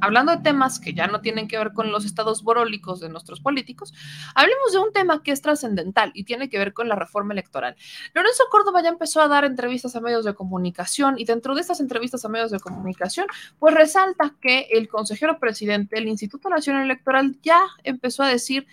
[0.00, 3.40] hablando de temas que ya no tienen que ver con los estados borólicos de nuestros
[3.40, 3.92] políticos,
[4.36, 7.74] hablemos de un tema que es trascendental y tiene que ver con la reforma electoral.
[8.14, 11.80] Lorenzo Córdoba ya empezó a dar entrevistas a medios de comunicación y dentro de estas
[11.80, 13.26] entrevistas a medios de comunicación,
[13.58, 18.68] pues resalta que el consejero presidente del Instituto Nacional Electoral ya empezó a decir,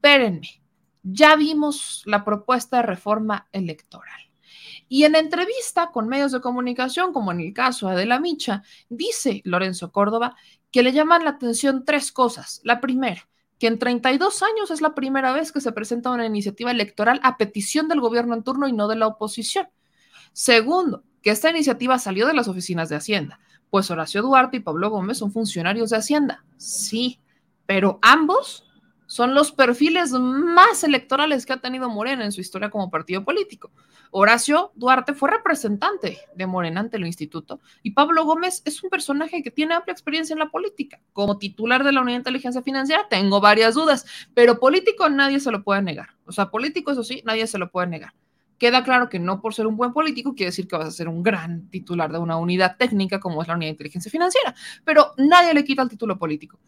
[0.00, 0.62] espérenme,
[1.02, 4.20] ya vimos la propuesta de reforma electoral.
[4.88, 9.42] Y en entrevista con medios de comunicación, como en el caso de Adela Micha, dice
[9.44, 10.36] Lorenzo Córdoba
[10.72, 12.60] que le llaman la atención tres cosas.
[12.64, 16.70] La primera, que en 32 años es la primera vez que se presenta una iniciativa
[16.70, 19.68] electoral a petición del gobierno en turno y no de la oposición.
[20.32, 24.90] Segundo, que esta iniciativa salió de las oficinas de Hacienda, pues Horacio Duarte y Pablo
[24.90, 26.44] Gómez son funcionarios de Hacienda.
[26.56, 27.20] Sí,
[27.66, 28.69] pero ambos
[29.10, 33.72] son los perfiles más electorales que ha tenido Morena en su historia como partido político.
[34.12, 39.42] Horacio Duarte fue representante de Morena ante el instituto y Pablo Gómez es un personaje
[39.42, 41.00] que tiene amplia experiencia en la política.
[41.12, 45.50] Como titular de la Unidad de Inteligencia Financiera tengo varias dudas, pero político nadie se
[45.50, 46.10] lo puede negar.
[46.24, 48.14] O sea, político eso sí, nadie se lo puede negar.
[48.58, 51.08] Queda claro que no por ser un buen político quiere decir que vas a ser
[51.08, 54.54] un gran titular de una unidad técnica como es la Unidad de Inteligencia Financiera,
[54.84, 56.60] pero nadie le quita el título político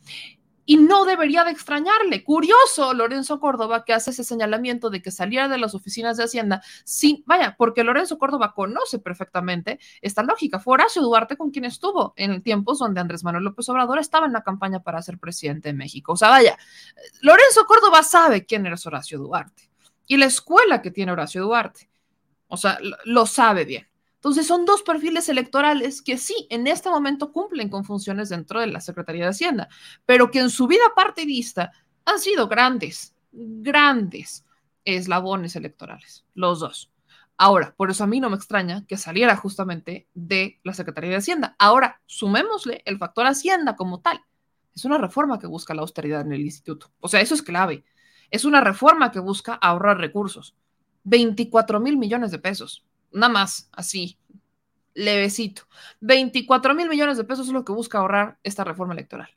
[0.65, 2.23] y no debería de extrañarle.
[2.25, 6.63] Curioso, Lorenzo Córdoba, que hace ese señalamiento de que saliera de las oficinas de Hacienda
[6.85, 10.61] sin, vaya, porque Lorenzo Córdoba conoce perfectamente esta lógica.
[10.61, 14.33] Fue Horacio Duarte con quien estuvo en tiempos donde Andrés Manuel López Obrador estaba en
[14.33, 16.13] la campaña para ser presidente de México.
[16.13, 16.57] O sea, vaya,
[17.21, 19.71] Lorenzo Córdoba sabe quién era Horacio Duarte
[20.07, 21.89] y la escuela que tiene Horacio Duarte.
[22.49, 23.89] O sea, lo sabe bien.
[24.23, 28.69] Entonces son dos perfiles electorales que sí, en este momento cumplen con funciones dentro de
[28.69, 29.69] la Secretaría de Hacienda,
[30.07, 31.73] pero que en su vida partidista
[32.05, 34.45] han sido grandes, grandes
[34.85, 36.93] eslabones electorales, los dos.
[37.37, 41.17] Ahora, por eso a mí no me extraña que saliera justamente de la Secretaría de
[41.17, 41.57] Hacienda.
[41.59, 44.21] Ahora, sumémosle el factor Hacienda como tal.
[44.73, 46.93] Es una reforma que busca la austeridad en el instituto.
[47.01, 47.83] O sea, eso es clave.
[48.31, 50.55] Es una reforma que busca ahorrar recursos.
[51.03, 54.19] 24 mil millones de pesos nada más, así,
[54.95, 55.63] levecito.
[56.01, 59.31] 24 mil millones de pesos es lo que busca ahorrar esta reforma electoral,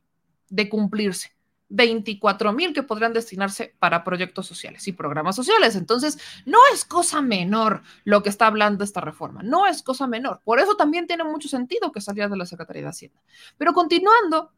[0.49, 1.36] de cumplirse.
[1.69, 5.76] 24 mil que podrían destinarse para proyectos sociales y programas sociales.
[5.76, 10.41] Entonces, no es cosa menor lo que está hablando esta reforma, no es cosa menor.
[10.43, 13.19] Por eso también tiene mucho sentido que saliera de la Secretaría de Hacienda.
[13.57, 14.51] Pero continuando,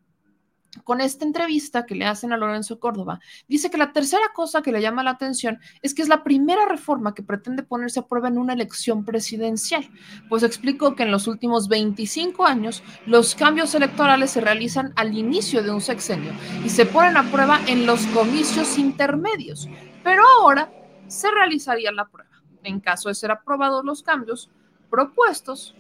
[0.84, 4.72] con esta entrevista que le hacen a Lorenzo Córdoba, dice que la tercera cosa que
[4.72, 8.28] le llama la atención es que es la primera reforma que pretende ponerse a prueba
[8.28, 9.90] en una elección presidencial.
[10.30, 15.64] Pues explicó que en los últimos 25 años los cambios electorales se realizan al inicio
[15.64, 16.32] de un sexenio
[16.64, 19.70] y se ponen a prueba en los comicios intermedios,
[20.04, 20.72] pero ahora
[21.08, 22.30] se realizaría la prueba.
[22.64, 24.50] En caso de ser aprobados los cambios
[24.90, 25.76] propuestos,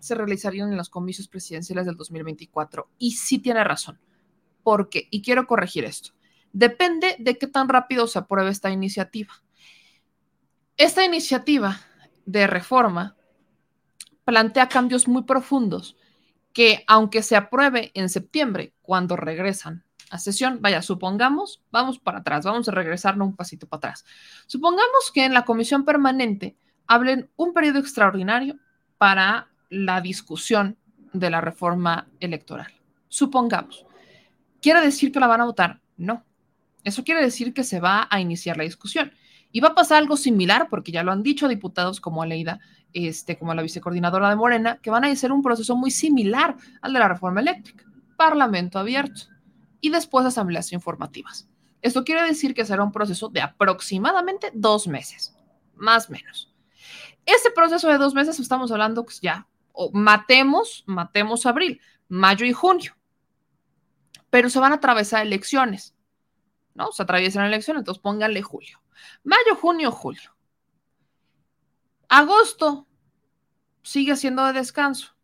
[0.00, 2.88] se realizarían en los comicios presidenciales del 2024.
[2.98, 4.00] Y sí tiene razón.
[4.62, 5.06] ¿Por qué?
[5.10, 6.10] Y quiero corregir esto.
[6.52, 9.32] Depende de qué tan rápido se apruebe esta iniciativa.
[10.76, 11.80] Esta iniciativa
[12.26, 13.16] de reforma
[14.24, 15.96] plantea cambios muy profundos
[16.52, 22.44] que, aunque se apruebe en septiembre, cuando regresan a sesión, vaya, supongamos, vamos para atrás,
[22.44, 24.04] vamos a regresarnos un pasito para atrás.
[24.46, 28.56] Supongamos que en la comisión permanente hablen un periodo extraordinario
[28.98, 30.76] para la discusión
[31.12, 32.72] de la reforma electoral.
[33.08, 33.86] Supongamos.
[34.60, 35.80] ¿Quiere decir que la van a votar?
[35.96, 36.24] No.
[36.84, 39.12] Eso quiere decir que se va a iniciar la discusión.
[39.52, 42.60] Y va a pasar algo similar, porque ya lo han dicho diputados como Aleida,
[42.92, 46.92] este, como la vicecoordinadora de Morena, que van a hacer un proceso muy similar al
[46.92, 47.84] de la reforma eléctrica.
[48.16, 49.22] Parlamento abierto
[49.80, 51.48] y después asambleas informativas.
[51.82, 55.34] Esto quiere decir que será un proceso de aproximadamente dos meses,
[55.74, 56.54] más o menos.
[57.24, 59.46] Ese proceso de dos meses estamos hablando que ya,
[59.80, 62.96] o matemos, matemos abril, mayo y junio,
[64.28, 65.94] pero se van a atravesar elecciones,
[66.74, 66.92] ¿no?
[66.92, 68.82] Se atraviesan elecciones, entonces pónganle julio.
[69.24, 70.36] Mayo, junio, julio.
[72.08, 72.86] Agosto
[73.82, 75.16] sigue siendo de descanso.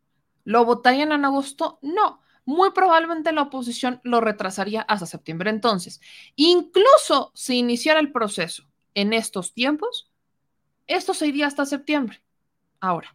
[0.44, 1.78] ¿Lo votarían en agosto?
[1.82, 5.50] No muy probablemente la oposición lo retrasaría hasta septiembre.
[5.50, 6.00] Entonces,
[6.36, 8.62] incluso si iniciara el proceso
[8.94, 10.10] en estos tiempos,
[10.86, 12.22] esto se iría hasta septiembre.
[12.80, 13.14] Ahora,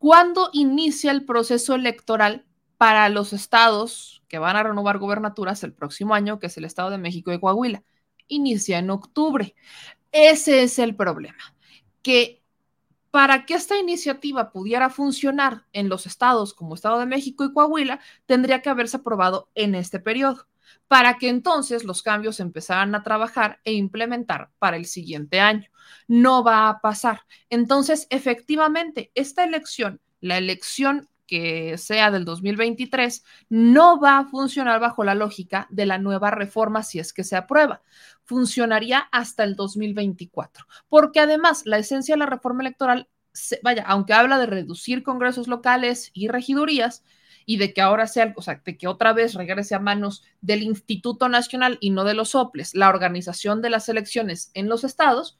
[0.00, 2.46] ¿cuándo inicia el proceso electoral
[2.78, 6.88] para los estados que van a renovar gobernaturas el próximo año, que es el Estado
[6.88, 7.84] de México y Coahuila?
[8.26, 9.54] Inicia en octubre.
[10.10, 11.54] Ese es el problema,
[12.02, 12.42] que
[13.10, 18.00] para que esta iniciativa pudiera funcionar en los estados como Estado de México y Coahuila,
[18.24, 20.48] tendría que haberse aprobado en este periodo,
[20.88, 25.68] para que entonces los cambios empezaran a trabajar e implementar para el siguiente año.
[26.08, 27.22] No va a pasar.
[27.48, 35.04] Entonces, efectivamente, esta elección, la elección que sea del 2023, no va a funcionar bajo
[35.04, 37.82] la lógica de la nueva reforma si es que se aprueba.
[38.24, 43.08] Funcionaría hasta el 2024, porque además la esencia de la reforma electoral,
[43.62, 47.04] vaya, aunque habla de reducir congresos locales y regidurías,
[47.50, 50.62] y de que ahora sea, o sea, de que otra vez regrese a manos del
[50.62, 55.36] Instituto Nacional y no de los soples, la organización de las elecciones en los estados,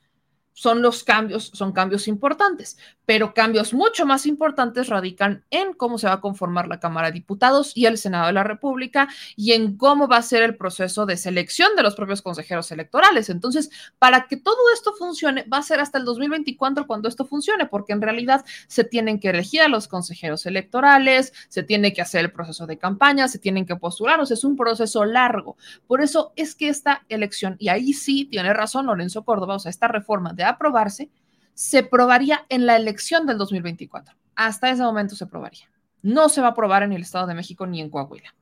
[0.52, 2.76] son los cambios, son cambios importantes,
[3.06, 7.14] pero cambios mucho más importantes radican en cómo se va a conformar la Cámara de
[7.14, 11.06] Diputados y el Senado de la República y en cómo va a ser el proceso
[11.06, 13.30] de selección de los propios consejeros electorales.
[13.30, 17.66] Entonces, para que todo esto funcione, va a ser hasta el 2024 cuando esto funcione,
[17.66, 22.20] porque en realidad se tienen que elegir a los consejeros electorales, se tiene que hacer
[22.20, 25.56] el proceso de campaña, se tienen que postular, o sea, es un proceso largo.
[25.86, 29.70] Por eso es que esta elección, y ahí sí tiene razón Lorenzo Córdoba, o sea,
[29.70, 31.10] esta reforma de aprobarse,
[31.54, 34.16] se probaría en la elección del 2024.
[34.34, 35.70] Hasta ese momento se probaría.
[36.02, 38.34] No se va a aprobar en el Estado de México ni en Coahuila.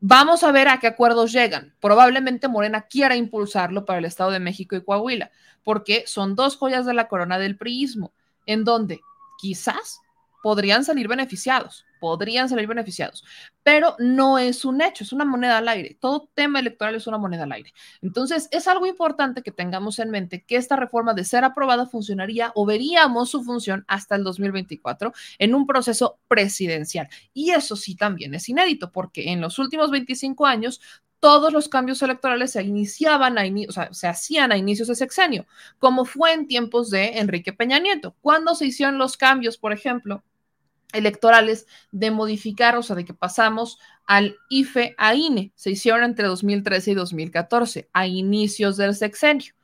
[0.00, 1.74] Vamos a ver a qué acuerdos llegan.
[1.80, 5.30] Probablemente Morena quiera impulsarlo para el Estado de México y Coahuila,
[5.62, 8.12] porque son dos joyas de la corona del priismo,
[8.44, 9.00] en donde
[9.38, 10.00] quizás
[10.42, 13.24] podrían salir beneficiados podrían salir beneficiados,
[13.62, 15.96] pero no es un hecho, es una moneda al aire.
[15.98, 17.72] Todo tema electoral es una moneda al aire.
[18.02, 22.52] Entonces, es algo importante que tengamos en mente que esta reforma de ser aprobada funcionaría
[22.56, 27.08] o veríamos su función hasta el 2024 en un proceso presidencial.
[27.32, 30.82] Y eso sí también es inédito, porque en los últimos 25 años
[31.20, 35.46] todos los cambios electorales se iniciaban, a o sea, se hacían a inicios de sexenio,
[35.78, 38.14] como fue en tiempos de Enrique Peña Nieto.
[38.20, 40.22] Cuando se hicieron los cambios, por ejemplo,
[40.94, 45.52] electorales de modificar, o sea, de que pasamos al IFE a INE.
[45.54, 49.54] Se hicieron entre 2013 y 2014, a inicios del sexenio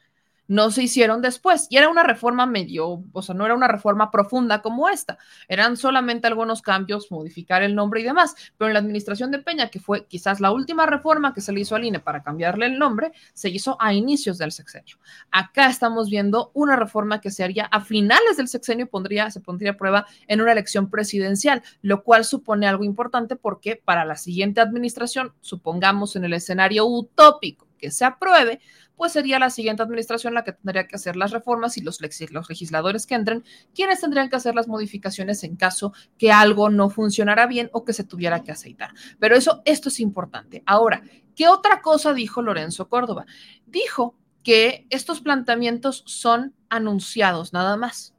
[0.50, 1.68] no se hicieron después.
[1.70, 5.16] Y era una reforma medio, o sea, no era una reforma profunda como esta.
[5.46, 8.34] Eran solamente algunos cambios, modificar el nombre y demás.
[8.58, 11.60] Pero en la administración de Peña, que fue quizás la última reforma que se le
[11.60, 14.96] hizo al INE para cambiarle el nombre, se hizo a inicios del sexenio.
[15.30, 19.38] Acá estamos viendo una reforma que se haría a finales del sexenio y pondría, se
[19.38, 24.16] pondría a prueba en una elección presidencial, lo cual supone algo importante porque para la
[24.16, 28.60] siguiente administración, supongamos en el escenario utópico que se apruebe,
[28.96, 33.06] pues sería la siguiente administración la que tendría que hacer las reformas y los, legisladores
[33.06, 37.70] que entren, quienes tendrían que hacer las modificaciones en caso que algo no funcionara bien
[37.72, 38.90] o que se tuviera que aceitar.
[39.18, 40.62] Pero eso, esto es importante.
[40.66, 41.02] Ahora,
[41.34, 43.24] ¿qué otra cosa dijo Lorenzo Córdoba?
[43.66, 48.14] Dijo que estos planteamientos son anunciados nada más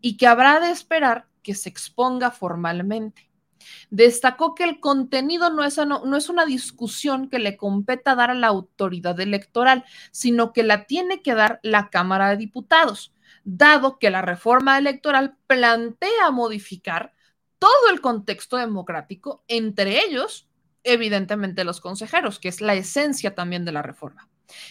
[0.00, 3.30] y que habrá de esperar que se exponga formalmente.
[3.90, 8.34] Destacó que el contenido no es, no, es una discusión que le competa dar a
[8.34, 14.10] la autoridad electoral, sino que la tiene que dar la Cámara de Diputados, dado que
[14.10, 17.12] la reforma electoral plantea modificar
[17.58, 20.48] todo el contexto democrático, entre ellos,
[20.82, 24.28] evidentemente, los consejeros, que es la esencia también de la reforma.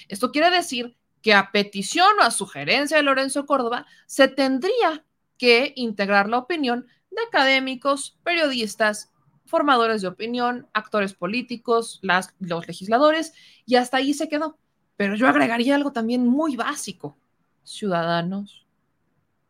[0.08, 5.06] Esto quiere decir que a petición o a sugerencia de Lorenzo Córdoba se tendría
[5.38, 9.12] que integrar la opinión de académicos, periodistas,
[9.46, 13.34] formadores de opinión, actores políticos, las, los legisladores,
[13.66, 14.58] y hasta ahí se quedó.
[14.98, 17.18] Pero yo agregaría algo también muy básico,
[17.64, 18.66] ciudadanos,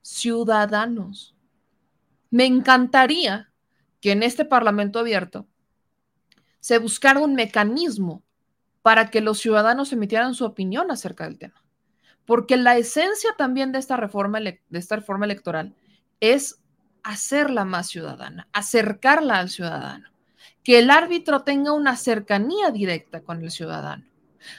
[0.02, 1.36] ciudadanos.
[2.30, 3.52] Me encantaría
[4.02, 5.48] que en este Parlamento abierto
[6.60, 8.24] se buscara un mecanismo
[8.82, 11.64] para que los ciudadanos emitieran su opinión acerca del tema.
[12.26, 15.76] Porque la esencia también de esta reforma, de esta reforma electoral
[16.20, 16.63] es
[17.04, 20.10] hacerla más ciudadana, acercarla al ciudadano,
[20.64, 24.06] que el árbitro tenga una cercanía directa con el ciudadano.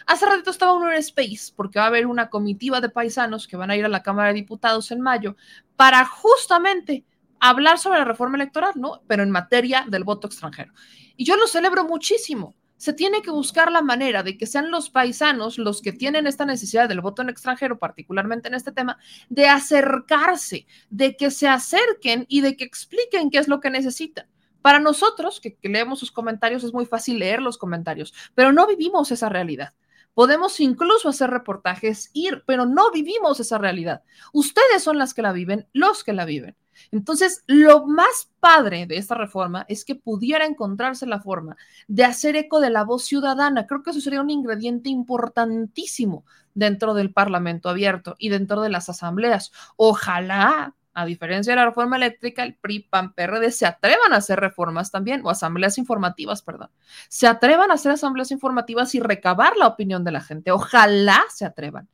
[0.07, 3.57] Hace ratito estaba uno en Space porque va a haber una comitiva de paisanos que
[3.57, 5.37] van a ir a la Cámara de Diputados en mayo
[5.77, 7.05] para justamente
[7.41, 9.03] hablar sobre la reforma electoral, ¿no?
[9.07, 10.73] Pero en materia del voto extranjero.
[11.17, 12.55] Y yo lo celebro muchísimo.
[12.85, 16.45] Se tiene que buscar la manera de que sean los paisanos los que tienen esta
[16.45, 18.99] necesidad del voto en extranjero, particularmente en este tema,
[19.31, 24.27] de acercarse, de que se acerquen y de que expliquen qué es lo que necesitan.
[24.61, 29.11] Para nosotros, que, leemos sus comentarios, es muy fácil leer los comentarios, pero no vivimos
[29.11, 29.73] esa realidad.
[30.15, 34.03] Podemos incluso hacer reportajes, ir, pero no vivimos esa realidad.
[34.33, 36.57] Ustedes son las que la viven, los que la viven.
[36.91, 41.57] Entonces, lo más padre de esta reforma es que pudiera encontrarse la forma
[41.89, 43.67] de hacer eco de la voz ciudadana.
[43.67, 48.89] Creo que eso sería un ingrediente importantísimo dentro del Parlamento abierto y dentro de las
[48.89, 49.53] asambleas.
[49.77, 54.39] Ojalá a diferencia de la reforma eléctrica, el PRI, PAN, PRD se atrevan a hacer
[54.39, 56.71] reformas también, o asambleas informativas, perdón.
[57.09, 60.53] Se atrevan a hacer asambleas informativas y recabar la opinión de la gente.
[60.53, 61.89] Ojalá se atrevan.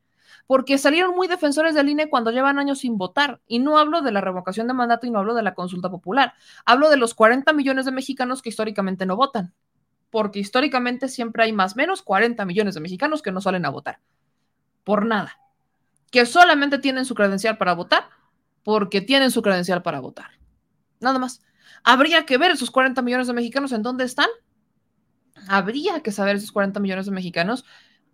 [0.46, 3.40] Porque salieron muy defensores del INE cuando llevan años sin votar.
[3.46, 6.34] Y no hablo de la revocación de mandato y no hablo de la consulta popular.
[6.66, 9.54] Hablo de los 40 millones de mexicanos que históricamente no votan.
[10.10, 13.70] Porque históricamente siempre hay más o menos 40 millones de mexicanos que no salen a
[13.70, 14.00] votar.
[14.82, 15.38] Por nada.
[16.10, 18.19] Que solamente tienen su credencial para votar
[18.62, 20.30] porque tienen su credencial para votar.
[21.00, 21.40] Nada más.
[21.82, 24.28] Habría que ver esos 40 millones de mexicanos en dónde están.
[25.48, 27.64] Habría que saber esos 40 millones de mexicanos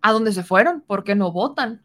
[0.01, 1.83] a dónde se fueron, por qué no votan,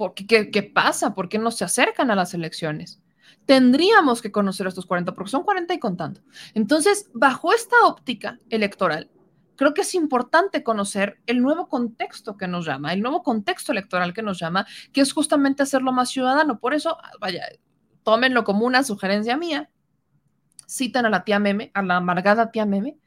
[0.00, 3.02] ¿Por qué, qué, pasa, por qué no se acercan a las elecciones.
[3.44, 6.22] Tendríamos que conocer a estos 40, porque son 40 y contando.
[6.54, 9.10] Entonces, bajo esta óptica electoral,
[9.56, 14.14] creo que es importante conocer el nuevo contexto que nos llama, el nuevo contexto electoral
[14.14, 16.60] que nos llama, que es justamente hacerlo más ciudadano.
[16.60, 17.44] Por eso, vaya,
[18.10, 19.70] tómenlo como una sugerencia mía,
[20.66, 22.98] citan a la tía Meme, a la amargada tía Meme,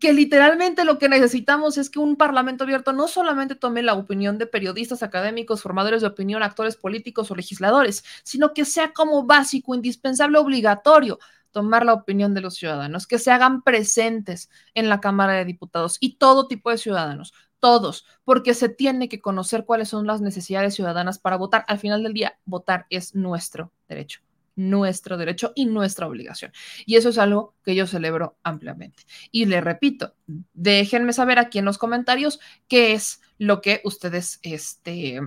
[0.00, 4.36] que literalmente lo que necesitamos es que un parlamento abierto no solamente tome la opinión
[4.36, 9.74] de periodistas, académicos, formadores de opinión, actores políticos o legisladores, sino que sea como básico,
[9.74, 11.18] indispensable, obligatorio
[11.50, 15.96] tomar la opinión de los ciudadanos, que se hagan presentes en la Cámara de Diputados
[16.00, 20.74] y todo tipo de ciudadanos, todos, porque se tiene que conocer cuáles son las necesidades
[20.74, 21.64] ciudadanas para votar.
[21.68, 24.20] Al final del día, votar es nuestro derecho,
[24.54, 26.52] nuestro derecho y nuestra obligación.
[26.84, 29.04] Y eso es algo que yo celebro ampliamente.
[29.30, 30.14] Y le repito,
[30.54, 35.20] déjenme saber aquí en los comentarios qué es lo que ustedes, este,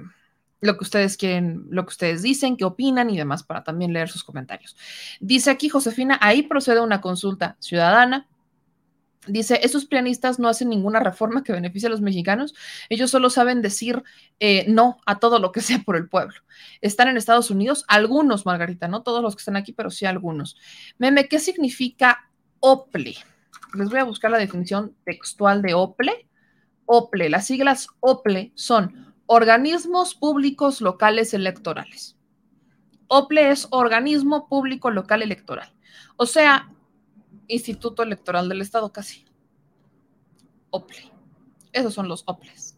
[0.61, 4.09] lo que ustedes quieren, lo que ustedes dicen, qué opinan y demás para también leer
[4.09, 4.75] sus comentarios.
[5.19, 8.27] Dice aquí Josefina, ahí procede una consulta ciudadana
[9.27, 12.55] Dice, esos pianistas no hacen ninguna reforma que beneficie a los mexicanos.
[12.87, 14.01] Ellos solo saben decir
[14.39, 16.39] eh, no a todo lo que sea por el pueblo.
[16.81, 20.57] Están en Estados Unidos, algunos, Margarita, no todos los que están aquí, pero sí algunos.
[20.97, 23.15] Meme, ¿qué significa OPLE?
[23.75, 26.27] Les voy a buscar la definición textual de OPLE.
[26.85, 32.15] OPLE, las siglas OPLE son organismos públicos locales electorales.
[33.09, 35.71] OPLE es organismo público local electoral.
[36.15, 36.71] O sea,
[37.49, 39.25] Instituto Electoral del Estado, casi.
[40.69, 41.11] OPLE.
[41.73, 42.77] Esos son los OPLES.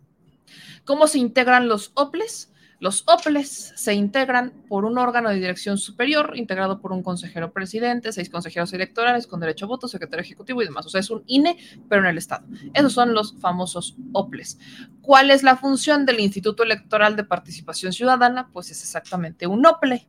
[0.86, 2.52] ¿Cómo se integran los OPLES?
[2.80, 8.12] Los OPLES se integran por un órgano de dirección superior, integrado por un consejero presidente,
[8.12, 10.88] seis consejeros electorales con derecho a voto, secretario ejecutivo y demás.
[10.88, 11.58] O sea, es un INE,
[11.88, 12.48] pero en el Estado.
[12.74, 14.58] Esos son los famosos OPLES.
[15.04, 18.50] ¿Cuál es la función del Instituto Electoral de Participación Ciudadana?
[18.52, 20.08] Pues es exactamente un OPLE.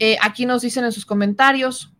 [0.00, 1.92] Eh, aquí nos dicen en sus comentarios,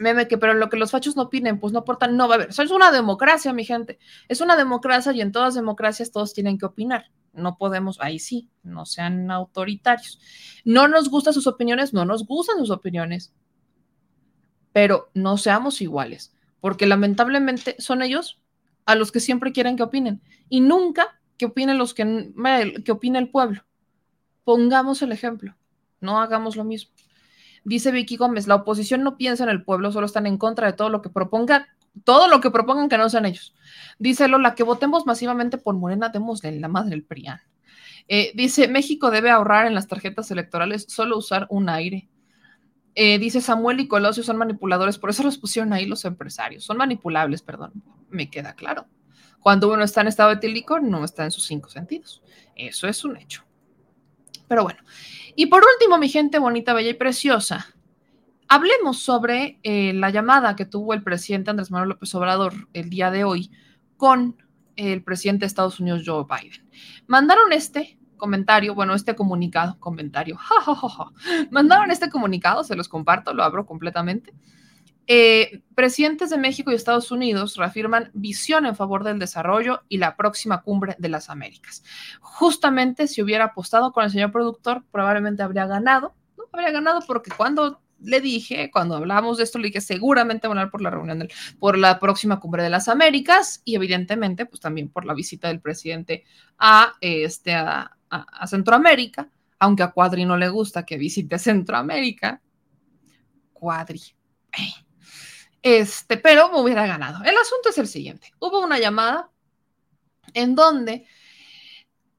[0.00, 2.36] meme que, pero lo que los fachos no opinen, pues no aportan, no va a
[2.36, 2.48] haber.
[2.48, 3.98] Eso es una democracia, mi gente.
[4.28, 7.10] Es una democracia y en todas democracias todos tienen que opinar.
[7.32, 10.18] No podemos, ahí sí, no sean autoritarios.
[10.64, 13.32] No nos gustan sus opiniones, no nos gustan sus opiniones.
[14.72, 18.40] Pero no seamos iguales, porque lamentablemente son ellos
[18.86, 22.32] a los que siempre quieren que opinen y nunca que opinen los que,
[22.84, 23.64] que opine el pueblo.
[24.44, 25.56] Pongamos el ejemplo,
[26.00, 26.92] no hagamos lo mismo.
[27.64, 30.72] Dice Vicky Gómez, la oposición no piensa en el pueblo, solo están en contra de
[30.72, 31.68] todo lo que proponga
[32.04, 33.54] Todo lo que propongan que no sean ellos.
[33.98, 37.40] Dice Lola, que votemos masivamente por Morena, démosle la madre del PRIAN.
[38.08, 42.08] Eh, dice, México debe ahorrar en las tarjetas electorales, solo usar un aire.
[42.94, 46.64] Eh, dice Samuel y Colosio son manipuladores, por eso los pusieron ahí los empresarios.
[46.64, 47.72] Son manipulables, perdón,
[48.08, 48.86] me queda claro.
[49.40, 52.22] Cuando uno está en estado etílico, no está en sus cinco sentidos.
[52.56, 53.44] Eso es un hecho.
[54.50, 54.80] Pero bueno.
[55.36, 57.68] Y por último, mi gente bonita, bella y preciosa,
[58.48, 63.12] hablemos sobre eh, la llamada que tuvo el presidente Andrés Manuel López Obrador el día
[63.12, 63.52] de hoy
[63.96, 64.42] con
[64.74, 66.68] el presidente de Estados Unidos, Joe Biden.
[67.06, 70.36] Mandaron este comentario, bueno, este comunicado, comentario,
[71.52, 74.34] mandaron este comunicado, se los comparto, lo abro completamente.
[75.12, 80.14] Eh, presidentes de México y Estados Unidos reafirman visión en favor del desarrollo y la
[80.14, 81.82] próxima cumbre de las Américas.
[82.20, 86.44] Justamente si hubiera apostado con el señor productor, probablemente habría ganado, ¿no?
[86.52, 90.60] Habría ganado porque cuando le dije, cuando hablábamos de esto, le dije seguramente van a
[90.60, 94.60] hablar por la reunión, del, por la próxima cumbre de las Américas y evidentemente, pues
[94.60, 96.22] también por la visita del presidente
[96.56, 97.96] a, este, a,
[98.46, 102.40] Centroamérica, aunque a Cuadri no le gusta que visite Centroamérica.
[103.52, 104.00] Cuadri.
[105.62, 107.22] Este, pero me hubiera ganado.
[107.24, 108.32] El asunto es el siguiente.
[108.38, 109.30] Hubo una llamada
[110.34, 111.06] en donde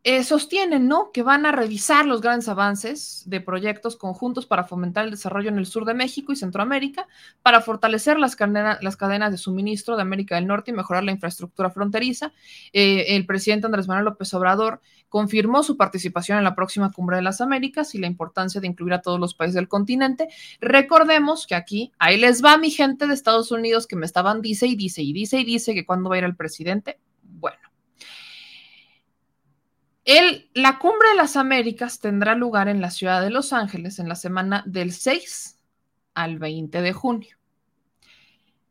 [0.03, 1.11] eh, sostienen, ¿no?
[1.11, 5.59] Que van a revisar los grandes avances de proyectos conjuntos para fomentar el desarrollo en
[5.59, 7.07] el sur de México y Centroamérica,
[7.43, 8.35] para fortalecer las,
[8.81, 12.33] las cadenas de suministro de América del Norte y mejorar la infraestructura fronteriza.
[12.73, 14.81] Eh, el presidente Andrés Manuel López Obrador
[15.11, 18.93] confirmó su participación en la próxima Cumbre de las Américas y la importancia de incluir
[18.93, 20.29] a todos los países del continente.
[20.59, 24.65] Recordemos que aquí, ahí les va mi gente de Estados Unidos que me estaban dice
[24.65, 26.97] y dice y dice y dice que cuando va a ir el presidente.
[27.21, 27.59] Bueno
[30.05, 34.09] el, la Cumbre de las Américas tendrá lugar en la ciudad de Los Ángeles en
[34.09, 35.59] la semana del 6
[36.13, 37.37] al 20 de junio.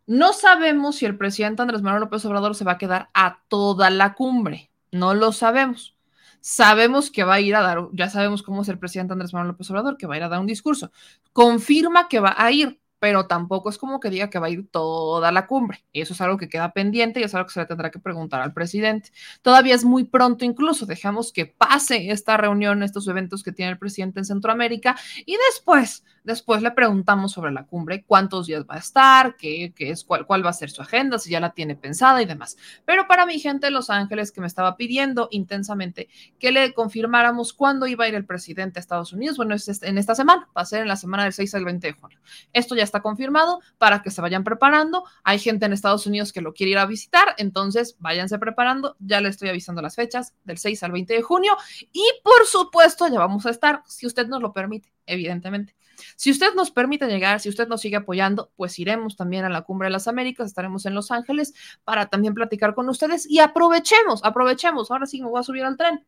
[0.06, 3.90] No sabemos si el presidente Andrés Manuel López Obrador se va a quedar a toda
[3.90, 4.70] la cumbre.
[4.90, 5.96] No lo sabemos.
[6.40, 9.52] Sabemos que va a ir a dar, ya sabemos cómo es el presidente Andrés Manuel
[9.52, 10.90] López Obrador, que va a ir a dar un discurso.
[11.32, 14.68] Confirma que va a ir, pero tampoco es como que diga que va a ir
[14.70, 15.84] toda la cumbre.
[15.92, 18.42] Eso es algo que queda pendiente y es algo que se le tendrá que preguntar
[18.42, 19.10] al presidente.
[19.42, 23.78] Todavía es muy pronto incluso, dejamos que pase esta reunión, estos eventos que tiene el
[23.78, 28.78] presidente en Centroamérica y después Después le preguntamos sobre la cumbre, cuántos días va a
[28.78, 32.20] estar, qué, es, cuál, cuál, va a ser su agenda, si ya la tiene pensada
[32.22, 32.56] y demás.
[32.84, 36.08] Pero para mi gente de Los Ángeles que me estaba pidiendo intensamente
[36.38, 39.88] que le confirmáramos cuándo iba a ir el presidente a Estados Unidos, bueno, es este,
[39.88, 42.18] en esta semana, va a ser en la semana del 6 al 20 de junio.
[42.52, 45.04] Esto ya está confirmado para que se vayan preparando.
[45.24, 48.96] Hay gente en Estados Unidos que lo quiere ir a visitar, entonces váyanse preparando.
[48.98, 51.56] Ya le estoy avisando las fechas del 6 al 20 de junio
[51.92, 55.74] y por supuesto ya vamos a estar, si usted nos lo permite, evidentemente.
[56.16, 59.62] Si usted nos permite llegar, si usted nos sigue apoyando, pues iremos también a la
[59.62, 64.24] Cumbre de las Américas, estaremos en Los Ángeles para también platicar con ustedes y aprovechemos,
[64.24, 66.06] aprovechemos, ahora sí me voy a subir al tren,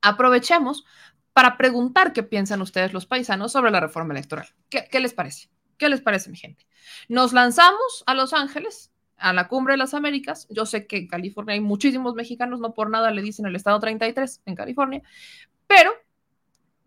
[0.00, 0.84] aprovechemos
[1.32, 4.48] para preguntar qué piensan ustedes los paisanos sobre la reforma electoral.
[4.68, 5.50] ¿Qué, qué les parece?
[5.76, 6.66] ¿Qué les parece, mi gente?
[7.08, 10.46] Nos lanzamos a Los Ángeles, a la cumbre de las Américas.
[10.50, 13.78] Yo sé que en California hay muchísimos mexicanos, no por nada le dicen el estado
[13.78, 15.02] 33 en California,
[15.66, 15.92] pero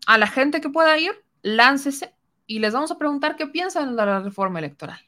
[0.06, 2.14] a la gente que pueda ir, láncese
[2.46, 5.00] y les vamos a preguntar qué piensan de la reforma electoral.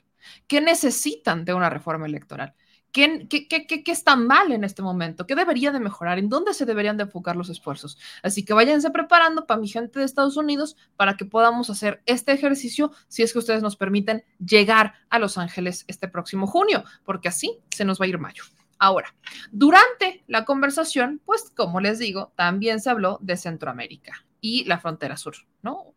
[0.47, 2.55] ¿Qué necesitan de una reforma electoral?
[2.93, 5.27] ¿Qué, qué, qué, qué, está mal en este momento?
[5.27, 6.21] ¿Qué debería de mejorar?
[6.21, 7.99] ¿En dónde se deberían de enfocar los esfuerzos?
[8.23, 12.31] Así que váyanse preparando para mi gente de Estados Unidos para que podamos hacer este
[12.31, 17.27] ejercicio si es que ustedes nos permiten llegar a Los Ángeles este próximo junio, porque
[17.27, 18.45] así se nos va a ir mayo.
[18.79, 19.13] Ahora,
[19.51, 25.17] durante la conversación, pues como les digo, también se habló de Centroamérica y la frontera
[25.17, 25.95] sur, ¿no?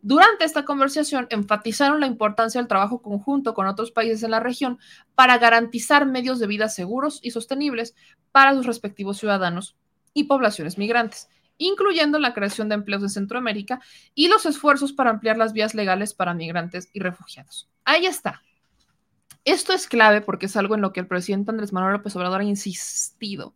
[0.00, 4.78] Durante esta conversación enfatizaron la importancia del trabajo conjunto con otros países en la región
[5.14, 7.94] para garantizar medios de vida seguros y sostenibles
[8.32, 9.76] para sus respectivos ciudadanos
[10.14, 11.28] y poblaciones migrantes,
[11.58, 13.82] incluyendo la creación de empleos en Centroamérica
[14.14, 17.68] y los esfuerzos para ampliar las vías legales para migrantes y refugiados.
[17.84, 18.40] Ahí está.
[19.44, 22.40] Esto es clave porque es algo en lo que el presidente Andrés Manuel López Obrador
[22.40, 23.52] ha insistido,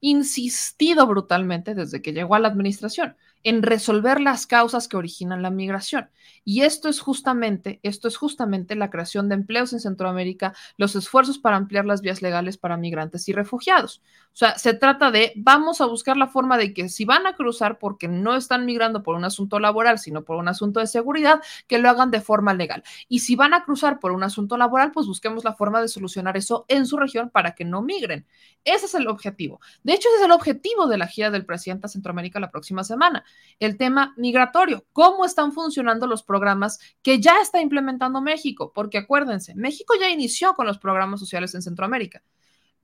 [0.00, 5.50] insistido brutalmente desde que llegó a la administración en resolver las causas que originan la
[5.50, 6.10] migración.
[6.44, 11.38] Y esto es justamente, esto es justamente la creación de empleos en Centroamérica, los esfuerzos
[11.38, 14.02] para ampliar las vías legales para migrantes y refugiados.
[14.32, 17.34] O sea, se trata de, vamos a buscar la forma de que si van a
[17.34, 21.40] cruzar porque no están migrando por un asunto laboral, sino por un asunto de seguridad,
[21.66, 22.82] que lo hagan de forma legal.
[23.08, 26.36] Y si van a cruzar por un asunto laboral, pues busquemos la forma de solucionar
[26.36, 28.26] eso en su región para que no migren.
[28.64, 29.60] Ese es el objetivo.
[29.82, 32.84] De hecho, ese es el objetivo de la gira del presidente a Centroamérica la próxima
[32.84, 33.24] semana
[33.58, 39.54] el tema migratorio, cómo están funcionando los programas que ya está implementando México, porque acuérdense,
[39.54, 42.24] México ya inició con los programas sociales en Centroamérica.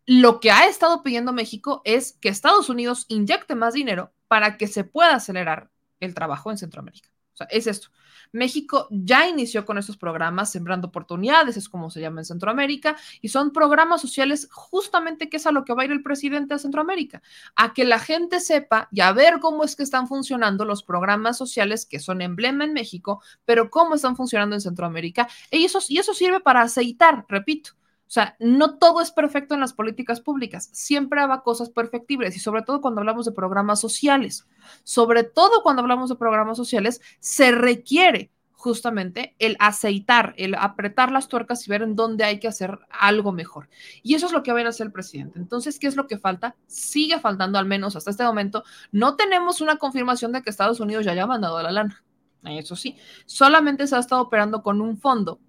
[0.07, 4.69] Lo que ha estado pidiendo México es que Estados Unidos inyecte más dinero para que
[4.69, 5.71] se pueda acelerar
[6.01, 7.11] el trabajo en Centroamérica.
[7.35, 7.89] O sea, es esto.
[8.33, 13.29] México ya inició con estos programas, Sembrando Oportunidades, es como se llama en Centroamérica, y
[13.29, 16.61] son programas sociales justamente que es a lo que va a ir el presidente de
[16.61, 17.23] Centroamérica,
[17.57, 21.37] a que la gente sepa y a ver cómo es que están funcionando los programas
[21.37, 25.29] sociales que son emblema en México, pero cómo están funcionando en Centroamérica.
[25.51, 27.73] Y eso, y eso sirve para aceitar, repito,
[28.09, 32.41] o sea, no todo es perfecto en las políticas públicas, siempre habrá cosas perfectibles y
[32.41, 34.47] sobre todo cuando hablamos de programas sociales,
[34.83, 41.29] sobre todo cuando hablamos de programas sociales, se requiere justamente el aceitar, el apretar las
[41.29, 43.69] tuercas y ver en dónde hay que hacer algo mejor.
[44.03, 45.39] Y eso es lo que va a hacer el presidente.
[45.39, 46.57] Entonces, ¿qué es lo que falta?
[46.67, 48.65] Sigue faltando al menos hasta este momento.
[48.91, 52.03] No tenemos una confirmación de que Estados Unidos ya haya mandado la lana.
[52.45, 52.97] Eso sí,
[53.27, 55.41] solamente se ha estado operando con un fondo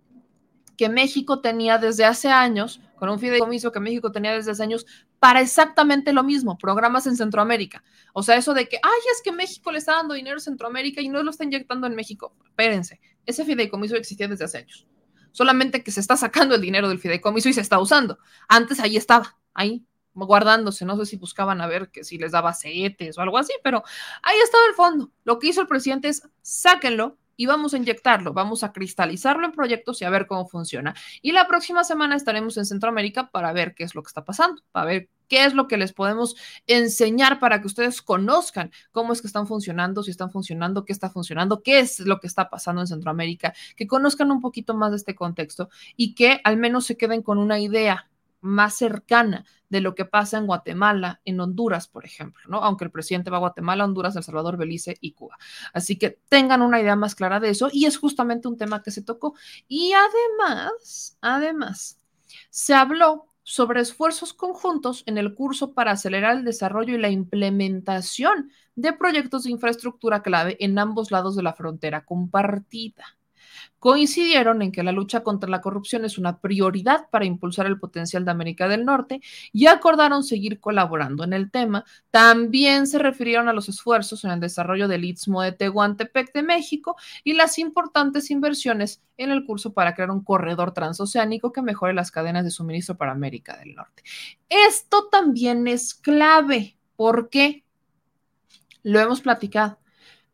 [0.79, 4.85] que México tenía desde hace años, con un fideicomiso que México tenía desde hace años,
[5.19, 7.83] para exactamente lo mismo, programas en Centroamérica.
[8.13, 11.01] O sea, eso de que, ay, es que México le está dando dinero a Centroamérica
[11.01, 12.33] y no lo está inyectando en México.
[12.45, 14.87] Espérense, ese fideicomiso existía desde hace años.
[15.33, 18.17] Solamente que se está sacando el dinero del fideicomiso y se está usando.
[18.47, 22.51] Antes ahí estaba, ahí guardándose, no sé si buscaban a ver que si les daba
[22.51, 23.83] acetes o algo así, pero
[24.23, 25.11] ahí estaba el fondo.
[25.25, 29.53] Lo que hizo el presidente es sáquenlo, y vamos a inyectarlo, vamos a cristalizarlo en
[29.53, 30.93] proyectos y a ver cómo funciona.
[31.21, 34.61] Y la próxima semana estaremos en Centroamérica para ver qué es lo que está pasando,
[34.73, 36.35] para ver qué es lo que les podemos
[36.67, 41.09] enseñar para que ustedes conozcan cómo es que están funcionando, si están funcionando, qué está
[41.11, 44.97] funcionando, qué es lo que está pasando en Centroamérica, que conozcan un poquito más de
[44.97, 48.09] este contexto y que al menos se queden con una idea
[48.41, 52.57] más cercana de lo que pasa en Guatemala, en Honduras, por ejemplo, ¿no?
[52.57, 55.37] Aunque el presidente va a Guatemala, Honduras, El Salvador, Belice y Cuba.
[55.73, 58.91] Así que tengan una idea más clara de eso y es justamente un tema que
[58.91, 59.35] se tocó.
[59.67, 61.99] Y además, además,
[62.49, 68.51] se habló sobre esfuerzos conjuntos en el curso para acelerar el desarrollo y la implementación
[68.75, 73.18] de proyectos de infraestructura clave en ambos lados de la frontera compartida
[73.79, 78.25] coincidieron en que la lucha contra la corrupción es una prioridad para impulsar el potencial
[78.25, 79.21] de América del Norte
[79.51, 81.85] y acordaron seguir colaborando en el tema.
[82.11, 86.97] También se refirieron a los esfuerzos en el desarrollo del Istmo de Tehuantepec de México
[87.23, 92.11] y las importantes inversiones en el curso para crear un corredor transoceánico que mejore las
[92.11, 94.03] cadenas de suministro para América del Norte.
[94.49, 96.77] Esto también es clave.
[96.95, 97.63] ¿Por qué?
[98.83, 99.79] Lo hemos platicado.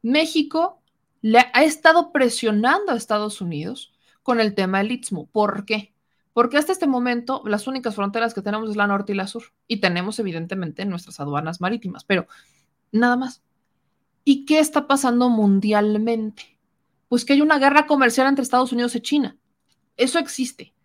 [0.01, 0.81] México
[1.25, 5.25] le ha estado presionando a Estados Unidos con el tema del Istmo.
[5.25, 5.91] ¿Por qué?
[6.33, 9.45] Porque hasta este momento las únicas fronteras que tenemos es la norte y la sur.
[9.67, 12.27] Y tenemos evidentemente nuestras aduanas marítimas, pero
[12.91, 13.41] nada más.
[14.23, 16.59] ¿Y qué está pasando mundialmente?
[17.09, 19.35] Pues que hay una guerra comercial entre Estados Unidos y China.
[19.97, 20.75] Eso existe.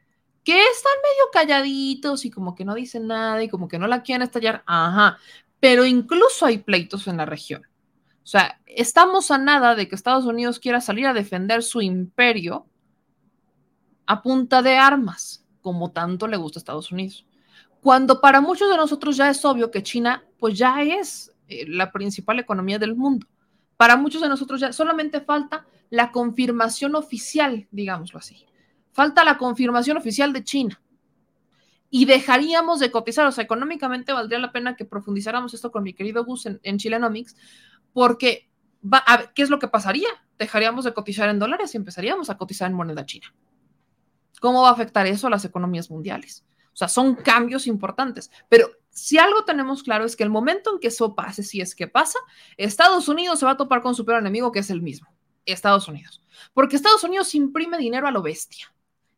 [0.43, 4.03] Que están medio calladitos y como que no dicen nada y como que no la
[4.03, 4.63] quieren estallar.
[4.65, 5.19] Ajá.
[5.61, 7.70] Pero incluso hay pleitos en la región.
[8.23, 12.67] O sea, estamos a nada de que Estados Unidos quiera salir a defender su imperio
[14.07, 17.27] a punta de armas, como tanto le gusta a Estados Unidos.
[17.81, 21.91] Cuando para muchos de nosotros ya es obvio que China, pues ya es eh, la
[21.91, 23.27] principal economía del mundo.
[23.77, 28.45] Para muchos de nosotros ya solamente falta la confirmación oficial, digámoslo así.
[28.93, 30.81] Falta la confirmación oficial de China.
[31.89, 35.93] Y dejaríamos de cotizar, o sea, económicamente valdría la pena que profundizáramos esto con mi
[35.93, 37.35] querido Gus en, en Chilenomics,
[37.93, 38.51] porque
[38.83, 40.09] va, ¿qué es lo que pasaría?
[40.39, 43.35] Dejaríamos de cotizar en dólares y empezaríamos a cotizar en moneda china.
[44.41, 46.45] ¿Cómo va a afectar eso a las economías mundiales?
[46.73, 50.81] O sea, son cambios importantes, pero si algo tenemos claro es que el momento en
[50.81, 52.19] que eso pase, si es que pasa,
[52.57, 55.09] Estados Unidos se va a topar con su peor enemigo, que es el mismo,
[55.45, 56.23] Estados Unidos.
[56.55, 58.73] Porque Estados Unidos imprime dinero a lo bestia.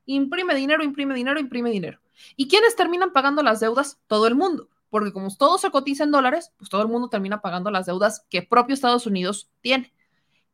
[0.07, 2.01] Imprime dinero, imprime dinero, imprime dinero.
[2.37, 4.01] ¿Y quiénes terminan pagando las deudas?
[4.09, 7.41] Todo el mundo porque como todo se cotiza en dólares, pues todo el mundo termina
[7.41, 9.91] pagando las deudas que propio Estados Unidos tiene.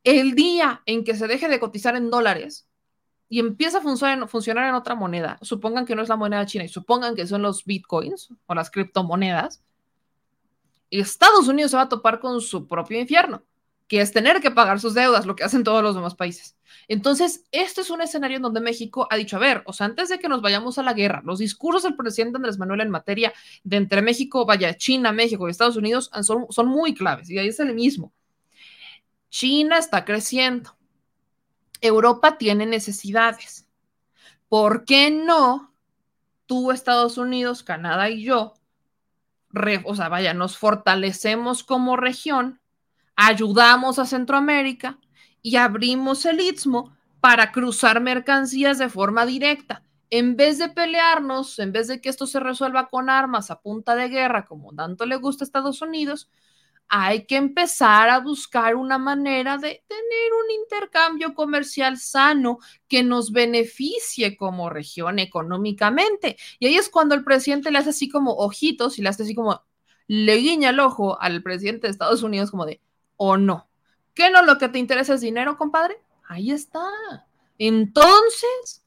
[0.05, 2.65] El día en que se deje de cotizar en dólares
[3.27, 6.69] y empieza a funcionar, en otra moneda, supongan que no es la moneda china y
[6.69, 9.61] supongan que son los bitcoins o las criptomonedas,
[10.89, 13.43] Estados Unidos se va a topar con su propio infierno,
[13.89, 16.55] que es tener que pagar sus deudas, lo que hacen todos los demás países.
[16.87, 20.09] Entonces, este es un escenario en donde México ha dicho, a ver, o sea, antes
[20.09, 23.33] de que nos vayamos a la guerra, los discursos del presidente Andrés Manuel en materia
[23.63, 27.59] de entre México, vaya, China, México y Estados Unidos son, muy claves, y ahí es
[27.59, 28.13] el mismo.
[29.31, 30.77] China está creciendo.
[31.81, 33.67] Europa tiene necesidades.
[34.49, 35.73] ¿Por qué no
[36.45, 38.53] tú, Estados Unidos, Canadá y yo,
[39.83, 42.58] o sea, vaya, nos fortalecemos como región
[43.21, 44.97] ayudamos a Centroamérica
[45.41, 49.83] y abrimos el istmo para cruzar mercancías de forma directa.
[50.09, 53.95] En vez de pelearnos, en vez de que esto se resuelva con armas a punta
[53.95, 56.29] de guerra, como tanto le gusta a Estados Unidos,
[56.87, 63.33] hay que empezar a buscar una manera de tener un intercambio comercial sano que nos
[63.33, 66.37] beneficie como región económicamente.
[66.57, 69.35] Y ahí es cuando el presidente le hace así como ojitos y le hace así
[69.35, 69.61] como,
[70.07, 72.81] le guiña el ojo al presidente de Estados Unidos como de,
[73.19, 73.67] o no.
[74.15, 76.01] ¿Qué no lo que te interesa es dinero, compadre?
[76.27, 76.89] Ahí está.
[77.57, 78.85] Entonces,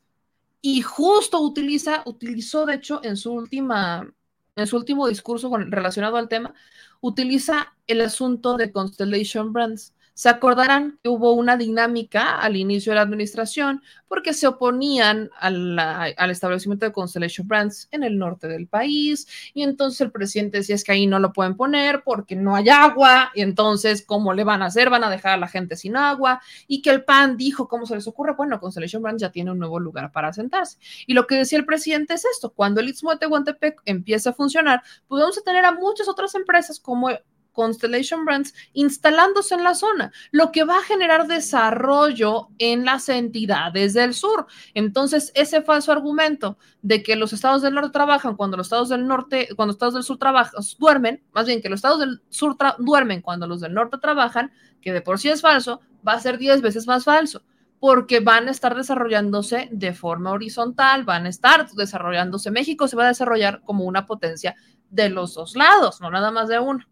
[0.62, 4.10] y justo utiliza, utilizó de hecho en su última,
[4.56, 6.54] en su último discurso con, relacionado al tema,
[7.00, 12.96] utiliza el asunto de Constellation Brands se acordarán que hubo una dinámica al inicio de
[12.96, 19.26] la administración porque se oponían al establecimiento de Constellation Brands en el norte del país
[19.54, 22.68] y entonces el presidente decía es que ahí no lo pueden poner porque no hay
[22.68, 24.90] agua y entonces ¿cómo le van a hacer?
[24.90, 27.94] Van a dejar a la gente sin agua y que el PAN dijo ¿cómo se
[27.94, 28.34] les ocurre?
[28.34, 30.78] Bueno, Constellation Brands ya tiene un nuevo lugar para sentarse.
[31.06, 34.32] Y lo que decía el presidente es esto, cuando el Istmo de Tehuantepec empiece a
[34.32, 37.10] funcionar, pues vamos a tener a muchas otras empresas como
[37.52, 43.94] Constellation Brands instalándose en la zona, lo que va a generar desarrollo en las entidades
[43.94, 44.46] del sur.
[44.74, 49.06] Entonces, ese falso argumento de que los estados del norte trabajan cuando los estados del
[49.06, 52.56] norte, cuando los estados del sur trabajan, duermen, más bien que los estados del sur
[52.78, 56.38] duermen cuando los del norte trabajan, que de por sí es falso, va a ser
[56.38, 57.42] 10 veces más falso
[57.78, 62.52] porque van a estar desarrollándose de forma horizontal, van a estar desarrollándose.
[62.52, 64.54] México se va a desarrollar como una potencia
[64.88, 66.86] de los dos lados, no nada más de uno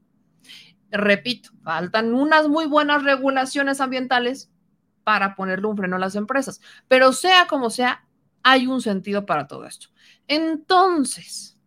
[0.91, 4.51] repito, faltan unas muy buenas regulaciones ambientales
[5.05, 8.07] para ponerle un freno a las empresas, pero sea como sea,
[8.43, 9.88] hay un sentido para todo esto.
[10.28, 11.59] Entonces,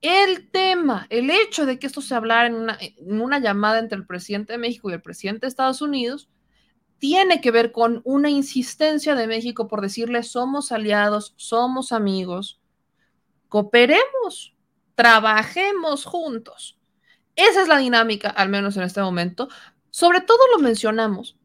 [0.00, 3.98] el tema, el hecho de que esto se hablara en una, en una llamada entre
[3.98, 6.28] el presidente de México y el presidente de Estados Unidos,
[6.98, 12.60] tiene que ver con una insistencia de México por decirle somos aliados, somos amigos,
[13.48, 14.54] cooperemos,
[14.94, 16.78] trabajemos juntos.
[17.36, 19.48] Esa es la dinámica, al menos en este momento.
[19.90, 21.36] Sobre todo lo mencionamos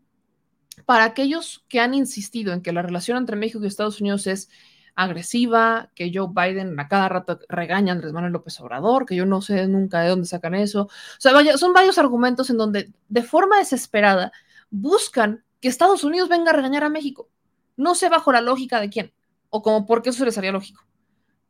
[0.85, 4.49] para aquellos que han insistido en que la relación entre México y Estados Unidos es
[4.95, 9.25] agresiva, que Joe Biden a cada rato regaña a Andrés Manuel López Obrador, que yo
[9.25, 10.83] no sé nunca de dónde sacan eso.
[10.83, 14.31] O sea, son varios argumentos en donde de forma desesperada
[14.71, 17.29] buscan que Estados Unidos venga a regañar a México.
[17.75, 19.13] No sé bajo la lógica de quién,
[19.49, 20.83] o como por qué eso les haría lógico.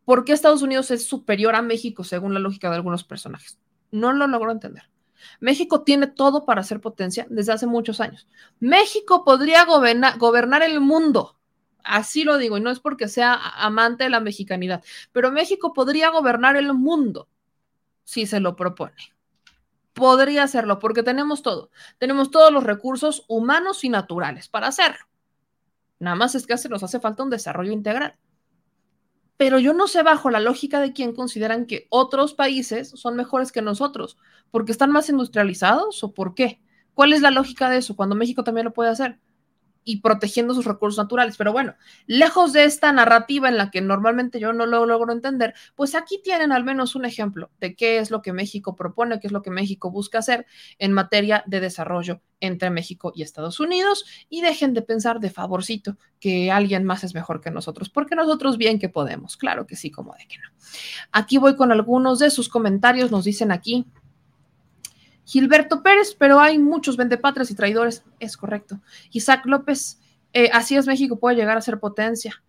[0.04, 3.60] ¿Por qué Estados Unidos es superior a México según la lógica de algunos personajes?
[3.92, 4.90] No lo logro entender.
[5.40, 8.28] México tiene todo para ser potencia desde hace muchos años.
[8.60, 11.38] México podría gobernar, el mundo.
[11.84, 16.10] Así lo digo, y no es porque sea amante de la mexicanidad, pero México podría
[16.10, 17.30] gobernar el mundo
[18.04, 19.14] si se lo propone.
[19.94, 21.72] Podría hacerlo porque tenemos todo.
[21.98, 25.06] Tenemos todos los recursos humanos y naturales para hacerlo.
[26.00, 28.16] Nada más es que nos hace falta un desarrollo integral
[29.38, 33.52] pero yo no sé bajo la lógica de quién consideran que otros países son mejores
[33.52, 34.18] que nosotros,
[34.52, 36.62] porque están más industrializados o por qué.
[36.94, 39.20] ¿Cuál es la lógica de eso cuando México también lo puede hacer?
[39.88, 41.38] Y protegiendo sus recursos naturales.
[41.38, 41.76] Pero bueno,
[42.08, 46.20] lejos de esta narrativa en la que normalmente yo no lo logro entender, pues aquí
[46.22, 49.42] tienen al menos un ejemplo de qué es lo que México propone, qué es lo
[49.42, 50.46] que México busca hacer
[50.78, 55.98] en materia de desarrollo entre México y Estados Unidos y dejen de pensar de favorcito
[56.20, 59.90] que alguien más es mejor que nosotros, porque nosotros bien que podemos, claro que sí,
[59.90, 60.50] como de que no.
[61.14, 63.86] Aquí voy con algunos de sus comentarios, nos dicen aquí,
[65.28, 68.80] Gilberto Pérez, pero hay muchos vendepatres y traidores, es correcto.
[69.11, 69.99] Isaac López,
[70.32, 72.41] eh, así es México, puede llegar a ser potencia.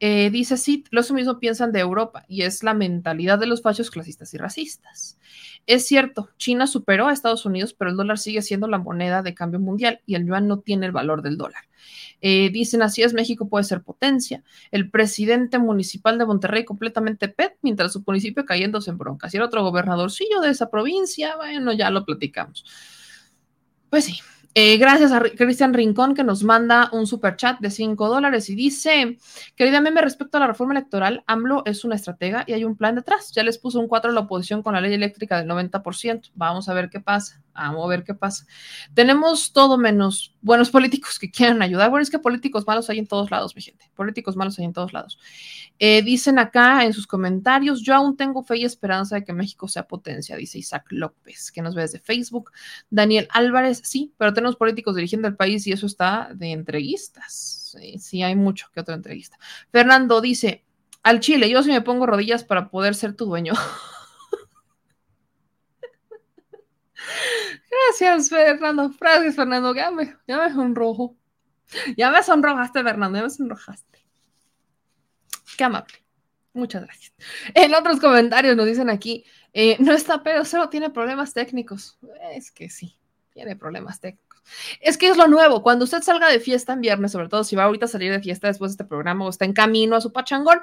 [0.00, 3.90] Eh, dice sí, lo mismo piensan de Europa y es la mentalidad de los fachos
[3.90, 5.18] clasistas y racistas.
[5.66, 9.34] Es cierto, China superó a Estados Unidos, pero el dólar sigue siendo la moneda de
[9.34, 11.64] cambio mundial y el yuan no tiene el valor del dólar.
[12.20, 14.42] Eh, dicen así es, México puede ser potencia.
[14.70, 19.34] El presidente municipal de Monterrey completamente pet, mientras su municipio cayéndose en broncas.
[19.34, 22.64] Y el otro gobernadorcillo de esa provincia, bueno, ya lo platicamos.
[23.90, 24.18] Pues sí,
[24.54, 28.54] eh, gracias a Cristian Rincón que nos manda un super chat de 5 dólares y
[28.54, 29.18] dice,
[29.54, 32.94] querida meme, respecto a la reforma electoral, AMLO es una estratega y hay un plan
[32.94, 33.30] detrás.
[33.32, 36.30] Ya les puso un 4 a la oposición con la ley eléctrica del 90%.
[36.34, 37.42] Vamos a ver qué pasa.
[37.54, 38.46] Vamos a ver qué pasa.
[38.94, 41.90] Tenemos todo menos buenos políticos que quieran ayudar.
[41.90, 43.90] Bueno, es que políticos malos hay en todos lados, mi gente.
[43.94, 45.18] Políticos malos hay en todos lados.
[45.78, 49.68] Eh, dicen acá en sus comentarios, yo aún tengo fe y esperanza de que México
[49.68, 52.52] sea potencia, dice Isaac López, que nos ve desde Facebook.
[52.90, 57.74] Daniel Álvarez, sí, pero tenemos políticos dirigiendo el país y eso está de entreguistas.
[57.78, 59.38] Sí, sí hay mucho que otra entrevista.
[59.70, 60.64] Fernando dice,
[61.02, 63.54] al Chile, yo sí me pongo rodillas para poder ser tu dueño.
[67.70, 68.90] Gracias, Fernando.
[68.98, 69.74] Gracias, Fernando.
[69.74, 71.16] Ya me, ya me sonrojo.
[71.96, 73.18] Ya me sonrojaste, Fernando.
[73.18, 74.06] Ya me sonrojaste.
[75.56, 75.94] Qué amable.
[76.52, 77.12] Muchas gracias.
[77.54, 81.98] En otros comentarios nos dicen aquí, eh, no está pedo, solo tiene problemas técnicos.
[82.32, 82.98] Es que sí,
[83.32, 84.42] tiene problemas técnicos.
[84.80, 85.62] Es que es lo nuevo.
[85.62, 88.20] Cuando usted salga de fiesta en viernes, sobre todo si va ahorita a salir de
[88.20, 90.60] fiesta después de este programa o está en camino a su pachangón,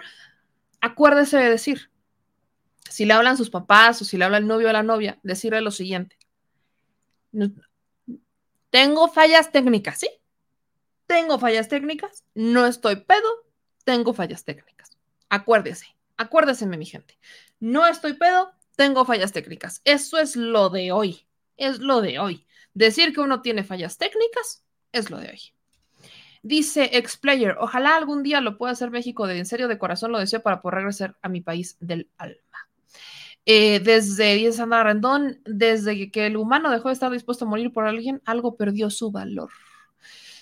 [0.82, 1.92] acuérdese de decir,
[2.90, 5.62] si le hablan sus papás o si le habla el novio o la novia, decirle
[5.62, 6.18] lo siguiente.
[8.70, 10.10] Tengo fallas técnicas, ¿sí?
[11.08, 13.30] Tengo fallas técnicas, no estoy pedo,
[13.84, 14.98] tengo fallas técnicas.
[15.30, 15.86] Acuérdese,
[16.18, 17.18] acuérdese, mi gente.
[17.60, 19.82] No estoy pedo, tengo fallas técnicas.
[19.86, 21.28] Eso es lo de hoy,
[21.58, 22.46] es lo de hoy.
[22.74, 25.42] Decir que uno tiene fallas técnicas es lo de hoy.
[26.42, 30.20] Dice Explayer, ojalá algún día lo pueda hacer México, de en serio, de corazón lo
[30.20, 32.70] deseo para poder regresar a mi país del alma.
[33.46, 37.72] Eh, desde, dice Sandra Rendón, desde que el humano dejó de estar dispuesto a morir
[37.72, 39.52] por alguien, algo perdió su valor.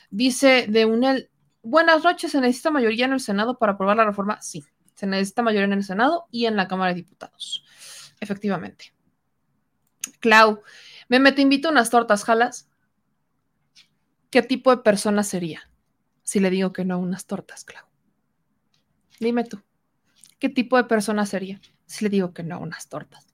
[0.10, 1.30] Dice de Unel,
[1.62, 4.41] buenas noches, ¿se necesita mayoría en el Senado para aprobar la reforma?
[4.41, 4.64] Sí,
[4.95, 7.66] se necesita mayoría en el Senado y en la Cámara de Diputados.
[8.22, 8.93] Efectivamente.
[10.20, 10.62] Clau,
[11.10, 12.70] Meme, te invito a unas tortas, ¿jalas?
[14.30, 15.70] ¿Qué tipo de persona sería
[16.24, 17.86] si le digo que no a unas tortas, Clau?
[19.20, 19.62] Dime tú,
[20.44, 23.26] ¿qué tipo de persona sería si le digo que no unas tortas?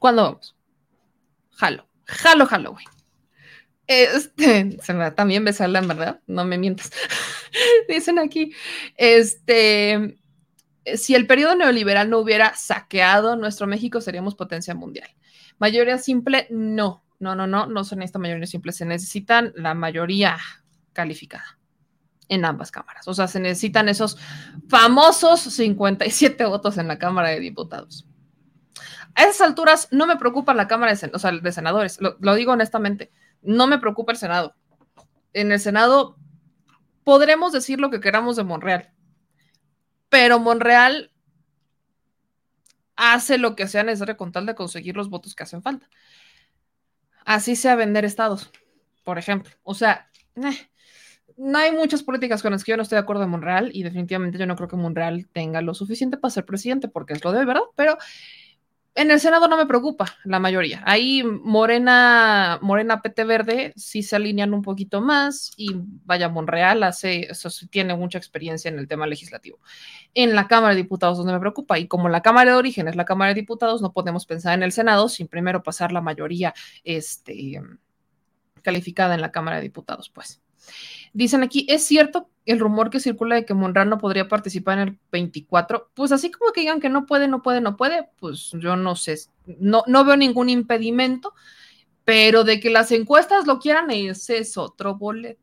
[0.00, 0.56] ¿Cuándo vamos?
[1.52, 2.88] Jalo, jalo Halloween.
[3.86, 6.20] Este, se me da también besarla, ¿verdad?
[6.26, 6.90] No me mientas.
[7.88, 8.52] Dicen aquí,
[8.96, 10.18] este,
[10.96, 15.10] si el periodo neoliberal no hubiera saqueado nuestro México, seríamos potencia mundial.
[15.60, 20.38] Mayoría simple, no, no, no, no, no se necesita mayoría simple, se necesitan la mayoría
[20.92, 21.59] calificada
[22.30, 23.06] en ambas cámaras.
[23.08, 24.16] O sea, se necesitan esos
[24.68, 28.06] famosos 57 votos en la Cámara de Diputados.
[29.16, 33.12] A esas alturas no me preocupa la Cámara de, Senadores, lo, digo honestamente,
[33.42, 34.54] no me preocupa el Senado.
[35.32, 36.16] En el Senado
[37.02, 38.92] podremos decir lo que queramos de Monreal,
[40.08, 41.12] pero Monreal
[42.94, 45.88] hace lo que sea necesario con tal de conseguir los votos que hacen falta.
[47.24, 48.52] Así sea vender estados,
[49.02, 49.52] por ejemplo.
[49.64, 50.69] O sea, eh,
[51.40, 53.82] no hay muchas políticas con las que yo no estoy de acuerdo en Monreal y
[53.82, 57.32] definitivamente yo no creo que Monreal tenga lo suficiente para ser presidente porque es lo
[57.32, 57.96] de verdad, pero
[58.94, 60.82] en el Senado no me preocupa la mayoría.
[60.84, 65.70] Ahí Morena, Morena PT Verde sí se alinean un poquito más y
[66.04, 69.60] vaya, Monreal hace, eso sí tiene mucha experiencia en el tema legislativo.
[70.12, 72.96] En la Cámara de Diputados donde me preocupa y como la Cámara de origen es
[72.96, 76.52] la Cámara de Diputados, no podemos pensar en el Senado sin primero pasar la mayoría
[76.84, 77.62] este,
[78.60, 80.42] calificada en la Cámara de Diputados, pues.
[81.12, 84.88] Dicen aquí, ¿es cierto el rumor que circula de que Monreal no podría participar en
[84.88, 85.90] el 24?
[85.94, 88.96] Pues así como que digan que no puede, no puede, no puede, pues yo no
[88.96, 89.18] sé,
[89.58, 91.34] no, no veo ningún impedimento,
[92.04, 95.40] pero de que las encuestas lo quieran, ese es otro boleto.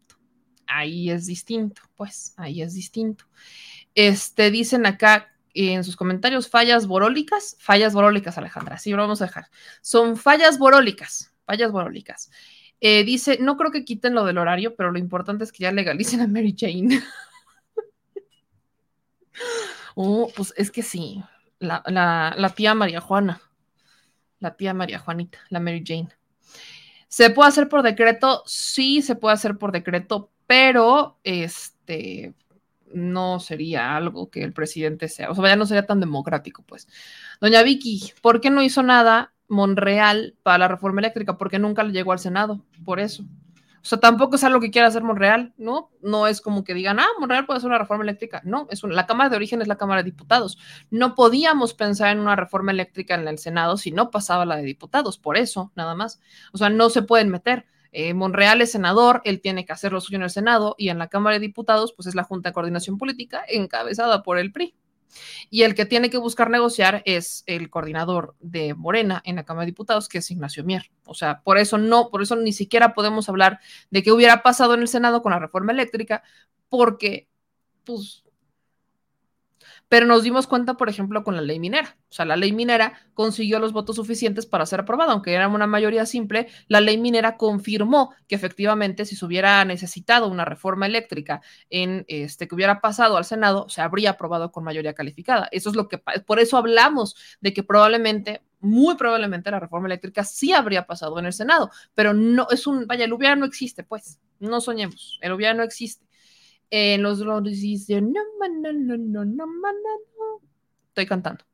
[0.68, 3.26] Ahí es distinto, pues, ahí es distinto.
[3.96, 9.26] Este, dicen acá en sus comentarios fallas borólicas, fallas borólicas, Alejandra, sí, lo vamos a
[9.26, 9.50] dejar.
[9.82, 12.30] Son fallas borólicas, fallas borólicas.
[12.80, 15.72] Eh, dice, no creo que quiten lo del horario, pero lo importante es que ya
[15.72, 16.90] legalicen a Mary Jane.
[19.96, 21.24] oh, pues es que sí,
[21.60, 23.42] la, la, tía María Juana,
[24.40, 26.10] la tía María Juanita, la Mary Jane.
[27.08, 28.44] ¿Se puede hacer por decreto?
[28.46, 32.34] Sí, se puede hacer por decreto, pero este
[32.94, 36.88] no sería algo que el presidente sea, o sea, ya no sería tan democrático, pues.
[37.42, 41.94] Doña Vicky, ¿por qué no hizo nada Monreal para la reforma eléctrica, porque nunca le
[41.94, 43.24] llegó al Senado, por eso.
[43.88, 45.92] O sea, tampoco es algo que quiera hacer Monreal, ¿no?
[46.02, 48.42] No es como que digan, ah, Monreal puede hacer una reforma eléctrica.
[48.44, 50.58] No, es la Cámara de Origen es la Cámara de Diputados.
[50.90, 54.64] No podíamos pensar en una reforma eléctrica en el Senado si no pasaba la de
[54.64, 56.20] diputados, por eso, nada más.
[56.52, 57.66] O sea, no se pueden meter.
[57.94, 60.98] Eh, Monreal es senador, él tiene que hacer lo suyo en el Senado y en
[60.98, 64.76] la Cámara de Diputados, pues es la Junta de Coordinación Política encabezada por el PRI.
[65.50, 69.66] Y el que tiene que buscar negociar es el coordinador de Morena en la Cámara
[69.66, 70.92] de Diputados, que es Ignacio Mier.
[71.06, 74.74] O sea, por eso no, por eso ni siquiera podemos hablar de qué hubiera pasado
[74.74, 76.24] en el Senado con la reforma eléctrica,
[76.70, 77.28] porque
[77.84, 78.24] pues
[79.90, 81.98] pero nos dimos cuenta, por ejemplo, con la ley minera.
[82.10, 85.68] O sea, la ley minera consiguió los votos suficientes para ser aprobada, aunque era una
[85.68, 86.48] mayoría simple.
[86.68, 92.48] La ley minera confirmó que efectivamente, si se hubiera necesitado una reforma eléctrica en este
[92.48, 95.48] que hubiera pasado al Senado, se habría aprobado con mayoría calificada.
[95.52, 100.24] Eso es lo que, por eso hablamos de que probablemente muy probablemente la reforma eléctrica
[100.24, 103.84] sí habría pasado en el Senado, pero no es un, vaya, el hubiera no existe,
[103.84, 106.07] pues, no soñemos, el hubiera no existe.
[106.70, 107.48] En los no, no,
[108.74, 110.42] no, no, no, no, no.
[110.90, 111.46] Estoy cantando.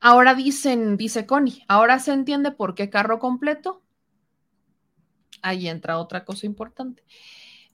[0.00, 3.82] Ahora dicen, dice Connie, ahora se entiende por qué carro completo.
[5.40, 7.02] Ahí entra otra cosa importante.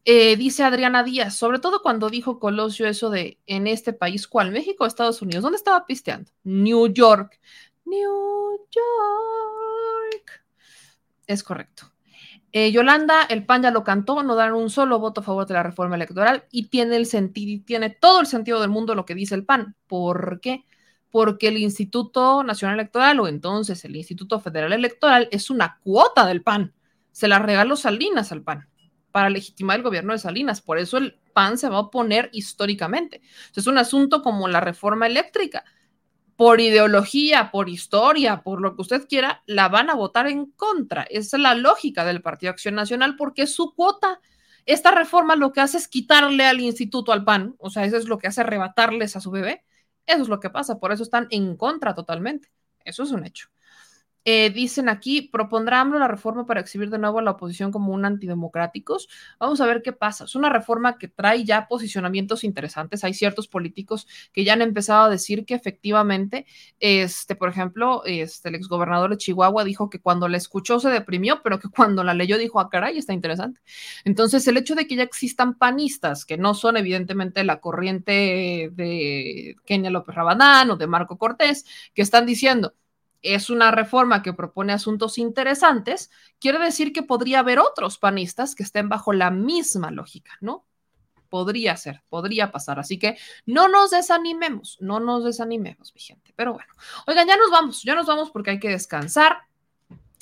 [0.05, 4.51] Eh, dice Adriana Díaz, sobre todo cuando dijo Colosio eso de en este país, ¿cuál?
[4.51, 5.43] México Estados Unidos?
[5.43, 6.31] ¿Dónde estaba pisteando?
[6.45, 7.39] New York.
[7.85, 10.45] New York.
[11.27, 11.93] Es correcto.
[12.53, 15.55] Eh, Yolanda, el PAN ya lo cantó, no dan un solo voto a favor de
[15.55, 19.15] la reforma electoral y tiene el sentido, tiene todo el sentido del mundo lo que
[19.15, 19.77] dice el PAN.
[19.87, 20.67] ¿Por qué?
[21.11, 26.43] Porque el Instituto Nacional Electoral o entonces el Instituto Federal Electoral es una cuota del
[26.43, 26.75] PAN.
[27.13, 28.69] Se la regaló Salinas al PAN
[29.13, 30.61] para legitimar el gobierno de Salinas.
[30.61, 33.21] Por eso el PAN se va a oponer históricamente.
[33.55, 35.65] Es un asunto como la reforma eléctrica.
[36.41, 41.03] Por ideología, por historia, por lo que usted quiera, la van a votar en contra.
[41.03, 44.23] Esa es la lógica del Partido Acción Nacional porque su cuota.
[44.65, 48.07] Esta reforma lo que hace es quitarle al instituto al PAN, o sea, eso es
[48.07, 49.67] lo que hace arrebatarles a su bebé.
[50.07, 52.51] Eso es lo que pasa, por eso están en contra totalmente.
[52.87, 53.51] Eso es un hecho.
[54.25, 57.93] Eh, dicen aquí, propondrá AMLO la reforma para exhibir de nuevo a la oposición como
[57.95, 59.09] un antidemocráticos.
[59.39, 60.25] Vamos a ver qué pasa.
[60.25, 63.03] Es una reforma que trae ya posicionamientos interesantes.
[63.03, 66.47] Hay ciertos políticos que ya han empezado a decir que efectivamente,
[66.81, 71.43] este, por ejemplo, este, el exgobernador de Chihuahua dijo que cuando la escuchó se deprimió,
[71.43, 73.61] pero que cuando la leyó dijo, ah, caray, está interesante.
[74.05, 79.57] Entonces, el hecho de que ya existan panistas, que no son evidentemente la corriente de
[79.65, 81.65] Kenia López Rabadán o de Marco Cortés,
[81.95, 82.75] que están diciendo,
[83.23, 88.63] es una reforma que propone asuntos interesantes, quiere decir que podría haber otros panistas que
[88.63, 90.65] estén bajo la misma lógica, ¿no?
[91.29, 92.81] Podría ser, podría pasar.
[92.81, 93.17] Así que
[93.47, 96.33] no nos desanimemos, no nos desanimemos, mi gente.
[96.35, 96.73] Pero bueno,
[97.07, 99.43] oigan, ya nos vamos, ya nos vamos porque hay que descansar.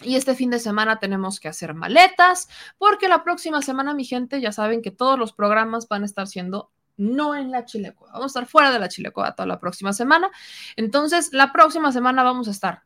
[0.03, 4.41] Y este fin de semana tenemos que hacer maletas, porque la próxima semana, mi gente,
[4.41, 8.13] ya saben que todos los programas van a estar siendo no en la Chilecoa.
[8.13, 10.31] Vamos a estar fuera de la Chilecoa toda la próxima semana.
[10.77, 12.83] Entonces, la próxima semana vamos a estar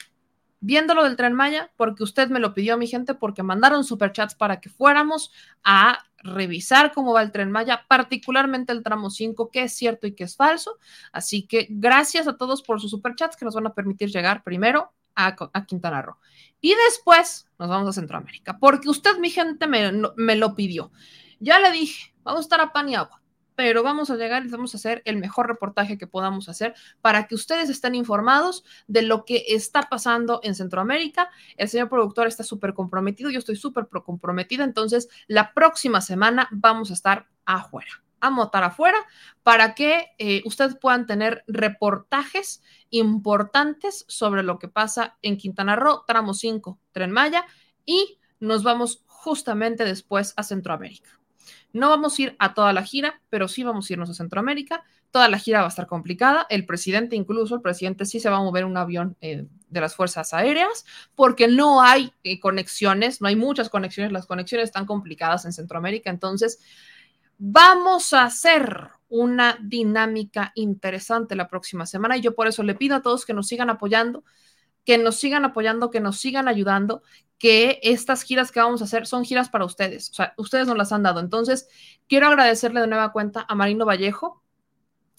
[0.62, 4.36] viendo lo del tren Maya, porque usted me lo pidió, mi gente, porque mandaron superchats
[4.36, 5.32] para que fuéramos
[5.64, 10.14] a revisar cómo va el tren Maya, particularmente el tramo 5, qué es cierto y
[10.14, 10.78] qué es falso.
[11.10, 14.92] Así que gracias a todos por sus superchats que nos van a permitir llegar primero
[15.16, 15.34] a,
[15.66, 16.18] Quintana Roo.
[16.60, 20.92] Y después nos vamos a Centroamérica, porque usted, mi gente, me, me lo pidió.
[21.40, 23.21] Ya le dije, vamos a estar a pan y agua
[23.54, 27.26] pero vamos a llegar y vamos a hacer el mejor reportaje que podamos hacer para
[27.26, 31.30] que ustedes estén informados de lo que está pasando en Centroamérica.
[31.56, 36.90] El señor productor está súper comprometido, yo estoy súper comprometida, entonces la próxima semana vamos
[36.90, 38.98] a estar afuera a motar afuera
[39.42, 46.04] para que eh, ustedes puedan tener reportajes importantes sobre lo que pasa en Quintana Roo,
[46.06, 47.44] tramo 5, Tren Maya,
[47.84, 51.21] y nos vamos justamente después a Centroamérica.
[51.72, 54.82] No vamos a ir a toda la gira, pero sí vamos a irnos a Centroamérica.
[55.10, 56.46] Toda la gira va a estar complicada.
[56.48, 59.94] El presidente, incluso, el presidente sí se va a mover un avión eh, de las
[59.94, 65.44] Fuerzas Aéreas, porque no hay eh, conexiones, no hay muchas conexiones, las conexiones están complicadas
[65.44, 66.10] en Centroamérica.
[66.10, 66.60] Entonces,
[67.38, 72.96] vamos a hacer una dinámica interesante la próxima semana y yo por eso le pido
[72.96, 74.24] a todos que nos sigan apoyando
[74.84, 77.02] que nos sigan apoyando, que nos sigan ayudando,
[77.38, 80.10] que estas giras que vamos a hacer son giras para ustedes.
[80.10, 81.20] O sea, ustedes nos las han dado.
[81.20, 81.68] Entonces,
[82.08, 84.42] quiero agradecerle de nueva cuenta a Marino Vallejo,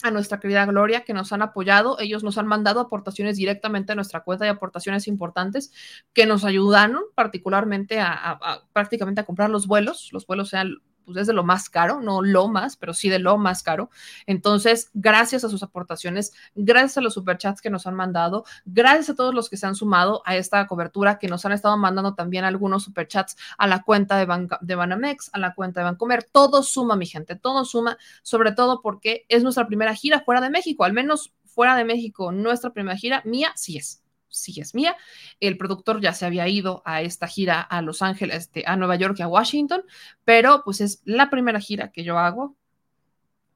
[0.02, 1.98] a nuestra querida Gloria, que nos han apoyado.
[1.98, 5.72] Ellos nos han mandado aportaciones directamente a nuestra cuenta y aportaciones importantes
[6.12, 10.10] que nos ayudaron particularmente a, prácticamente a comprar los vuelos.
[10.12, 13.18] Los vuelos sean pues es de lo más caro, no lo más, pero sí de
[13.18, 13.90] lo más caro.
[14.26, 19.14] Entonces, gracias a sus aportaciones, gracias a los superchats que nos han mandado, gracias a
[19.14, 22.44] todos los que se han sumado a esta cobertura, que nos han estado mandando también
[22.44, 26.24] algunos superchats a la cuenta de, de Banamex, a la cuenta de Bancomer.
[26.24, 30.50] Todo suma, mi gente, todo suma, sobre todo porque es nuestra primera gira fuera de
[30.50, 34.03] México, al menos fuera de México, nuestra primera gira, mía sí es
[34.34, 34.96] sí es mía.
[35.40, 38.96] El productor ya se había ido a esta gira a Los Ángeles, este, a Nueva
[38.96, 39.84] York y a Washington,
[40.24, 42.56] pero pues es la primera gira que yo hago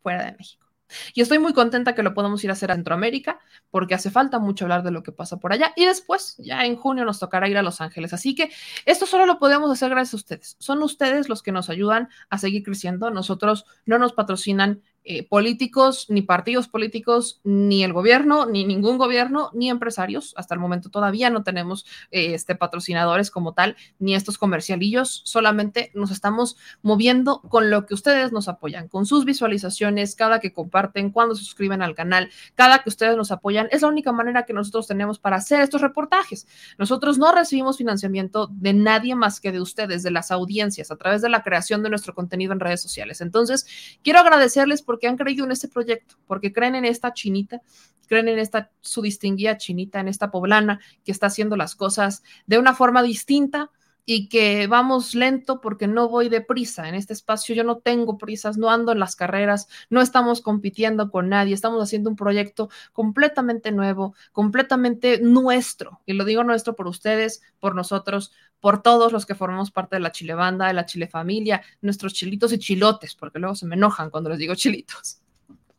[0.02, 0.68] fuera de México.
[1.14, 3.38] Y estoy muy contenta que lo podamos ir a hacer a Centroamérica,
[3.70, 5.72] porque hace falta mucho hablar de lo que pasa por allá.
[5.76, 8.12] Y después, ya en junio, nos tocará ir a Los Ángeles.
[8.12, 8.50] Así que
[8.86, 10.56] esto solo lo podemos hacer gracias a ustedes.
[10.58, 13.10] Son ustedes los que nos ayudan a seguir creciendo.
[13.10, 19.50] Nosotros no nos patrocinan eh, políticos, ni partidos políticos, ni el gobierno, ni ningún gobierno,
[19.54, 20.34] ni empresarios.
[20.36, 25.22] Hasta el momento todavía no tenemos eh, este, patrocinadores como tal, ni estos comercialillos.
[25.24, 30.52] Solamente nos estamos moviendo con lo que ustedes nos apoyan, con sus visualizaciones, cada que
[30.52, 33.68] comparten, cuando se suscriben al canal, cada que ustedes nos apoyan.
[33.70, 36.46] Es la única manera que nosotros tenemos para hacer estos reportajes.
[36.76, 41.22] Nosotros no recibimos financiamiento de nadie más que de ustedes, de las audiencias, a través
[41.22, 43.22] de la creación de nuestro contenido en redes sociales.
[43.22, 43.66] Entonces,
[44.02, 47.62] quiero agradecerles por porque han creído en este proyecto, porque creen en esta chinita,
[48.08, 52.58] creen en esta su distinguida chinita, en esta poblana que está haciendo las cosas de
[52.58, 53.70] una forma distinta,
[54.10, 56.88] y que vamos lento porque no voy deprisa.
[56.88, 61.10] En este espacio yo no tengo prisas, no ando en las carreras, no estamos compitiendo
[61.10, 66.00] con nadie, estamos haciendo un proyecto completamente nuevo, completamente nuestro.
[66.06, 70.00] Y lo digo nuestro por ustedes, por nosotros, por todos los que formamos parte de
[70.00, 73.74] la Chile Banda, de la Chile Familia, nuestros chilitos y chilotes, porque luego se me
[73.74, 75.20] enojan cuando les digo chilitos.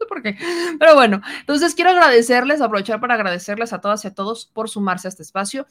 [0.07, 0.37] Por qué.
[0.77, 5.07] Pero bueno, entonces quiero agradecerles, aprovechar para agradecerles a todas y a todos por sumarse
[5.07, 5.65] a este espacio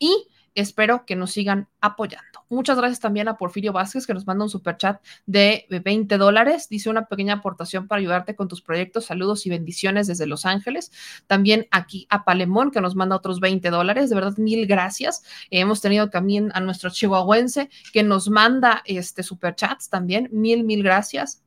[0.00, 2.44] y espero que nos sigan apoyando.
[2.48, 6.68] Muchas gracias también a Porfirio Vázquez que nos manda un super chat de 20 dólares.
[6.68, 9.06] Dice una pequeña aportación para ayudarte con tus proyectos.
[9.06, 10.90] Saludos y bendiciones desde Los Ángeles.
[11.26, 14.10] También aquí a Palemón que nos manda otros 20 dólares.
[14.10, 15.22] De verdad, mil gracias.
[15.50, 20.28] hemos tenido también a nuestro chihuahuense que nos manda este super chats también.
[20.32, 21.42] Mil, mil gracias.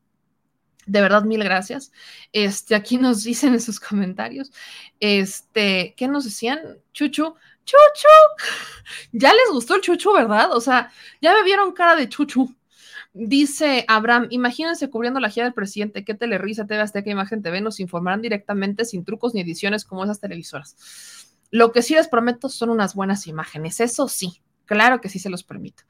[0.86, 1.92] De verdad, mil gracias.
[2.32, 4.52] Este, aquí nos dicen en sus comentarios,
[5.00, 6.78] este, ¿qué nos decían?
[6.92, 7.34] Chuchu,
[7.64, 8.08] chuchu.
[9.12, 10.52] Ya les gustó el chuchu, ¿verdad?
[10.52, 12.54] O sea, ya me vieron cara de chuchu.
[13.12, 17.78] Dice Abraham, imagínense cubriendo la gira del presidente, qué telerisa, TV Azteca, Imagen TV nos
[17.78, 21.28] informarán directamente sin trucos ni ediciones como esas televisoras.
[21.52, 25.28] Lo que sí les prometo son unas buenas imágenes, eso sí, Claro que sí se
[25.28, 25.84] los permito.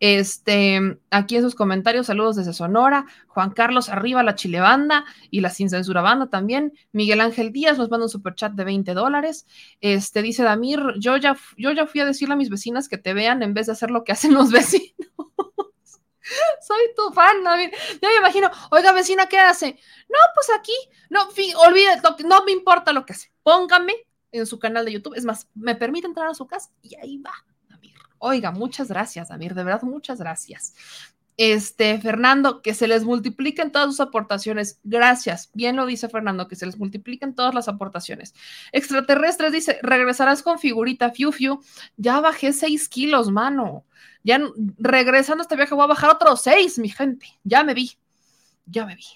[0.00, 5.40] Este, aquí en sus comentarios, saludos desde Sonora, Juan Carlos Arriba, la Chile Banda y
[5.40, 6.74] la Sin Censura Banda también.
[6.92, 9.46] Miguel Ángel Díaz nos manda un superchat de 20 dólares.
[9.80, 13.14] Este, dice Damir, yo ya, yo ya fui a decirle a mis vecinas que te
[13.14, 14.94] vean en vez de hacer lo que hacen los vecinos.
[16.60, 17.70] Soy tu fan, David.
[18.02, 19.78] Ya me imagino, oiga, vecina, ¿qué hace?
[20.10, 20.74] No, pues aquí,
[21.08, 21.22] no,
[21.66, 23.32] olvide, no me importa lo que hace.
[23.42, 23.94] Póngame
[24.32, 25.14] en su canal de YouTube.
[25.16, 27.32] Es más, me permite entrar a su casa y ahí va
[28.18, 30.74] Oiga, muchas gracias, Amir, de verdad, muchas gracias.
[31.38, 34.80] Este, Fernando, que se les multipliquen todas sus aportaciones.
[34.82, 35.50] Gracias.
[35.54, 38.34] Bien lo dice Fernando, que se les multipliquen todas las aportaciones.
[38.72, 41.60] Extraterrestres dice, regresarás con figurita, fiu, fiu.
[41.96, 43.84] Ya bajé seis kilos, mano.
[44.24, 44.40] Ya
[44.78, 47.26] regresando a este viaje voy a bajar otros seis, mi gente.
[47.44, 47.92] Ya me vi.
[48.66, 49.06] Ya me vi.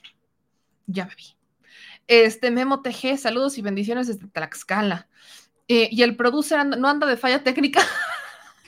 [0.87, 1.25] Ya me vi.
[2.07, 5.09] Este, Memo TG, saludos y bendiciones desde Tlaxcala.
[5.67, 7.81] Eh, y el producer no anda de falla técnica.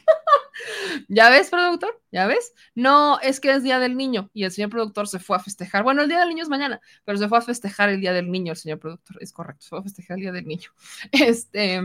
[1.09, 2.01] ¿Ya ves, productor?
[2.13, 2.55] ¿Ya ves?
[2.75, 5.83] No, es que es Día del Niño y el señor productor se fue a festejar.
[5.83, 8.31] Bueno, el Día del Niño es mañana, pero se fue a festejar el Día del
[8.31, 9.17] Niño el señor productor.
[9.21, 10.71] Es correcto, se fue a festejar el Día del Niño.
[11.13, 11.83] Este.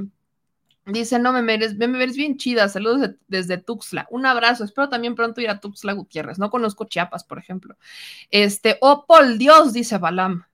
[0.86, 5.14] Dice, no me meres, me meres bien chida, saludos desde Tuxtla, un abrazo, espero también
[5.14, 7.78] pronto ir a Tuxtla Gutiérrez, no conozco Chiapas, por ejemplo.
[8.32, 10.46] Este, oh, por Dios, dice Balam,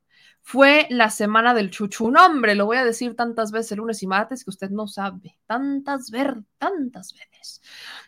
[0.47, 2.11] fue la semana del chuchu.
[2.11, 4.87] No, hombre, lo voy a decir tantas veces el lunes y martes que usted no
[4.87, 5.39] sabe.
[5.47, 7.63] Tantas ver, tantas veces.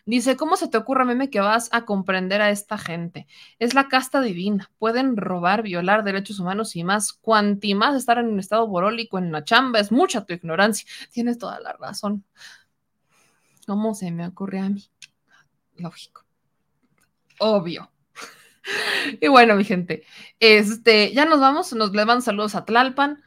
[0.06, 3.26] Dice, ¿cómo se te ocurre, meme, que vas a comprender a esta gente?
[3.58, 4.70] Es la casta divina.
[4.78, 7.12] Pueden robar, violar derechos humanos y más.
[7.12, 10.88] Cuanti más estar en un estado borólico en la chamba, es mucha tu ignorancia.
[11.10, 12.24] Tienes toda la razón.
[13.66, 14.88] ¿Cómo se me ocurre a mí?
[15.74, 16.24] Lógico.
[17.40, 17.90] Obvio.
[19.20, 20.04] Y bueno, mi gente,
[20.40, 23.22] este, ya nos vamos, nos le van saludos a Tlalpan.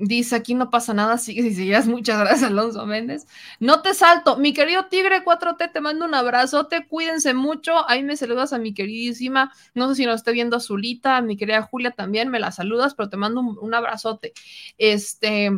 [0.00, 1.88] Dice aquí no pasa nada, sigue y sigues.
[1.88, 3.26] Muchas gracias, Alonso Méndez.
[3.58, 7.88] No te salto, mi querido Tigre 4T, te mando un abrazote, cuídense mucho.
[7.90, 11.62] Ahí me saludas a mi queridísima, no sé si nos esté viendo Azulita, mi querida
[11.62, 14.34] Julia también, me la saludas, pero te mando un, abrazote.
[14.78, 15.50] Este,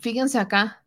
[0.00, 0.84] fíjense acá,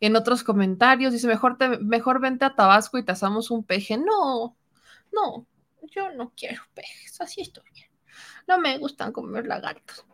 [0.00, 3.98] en otros comentarios, dice, mejor, te, mejor vente a Tabasco y te asamos un peje.
[3.98, 4.56] No,
[5.12, 5.46] no,
[5.82, 7.90] yo no quiero pejes, así estoy bien.
[8.46, 10.04] No me gustan comer lagartos.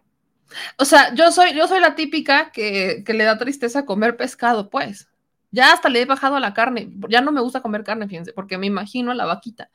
[0.79, 4.71] O sea, yo soy, yo soy la típica que, que, le da tristeza comer pescado,
[4.71, 5.09] pues.
[5.51, 6.93] Ya hasta le he bajado a la carne.
[7.09, 9.71] Ya no me gusta comer carne, fíjense, porque me imagino a la vaquita.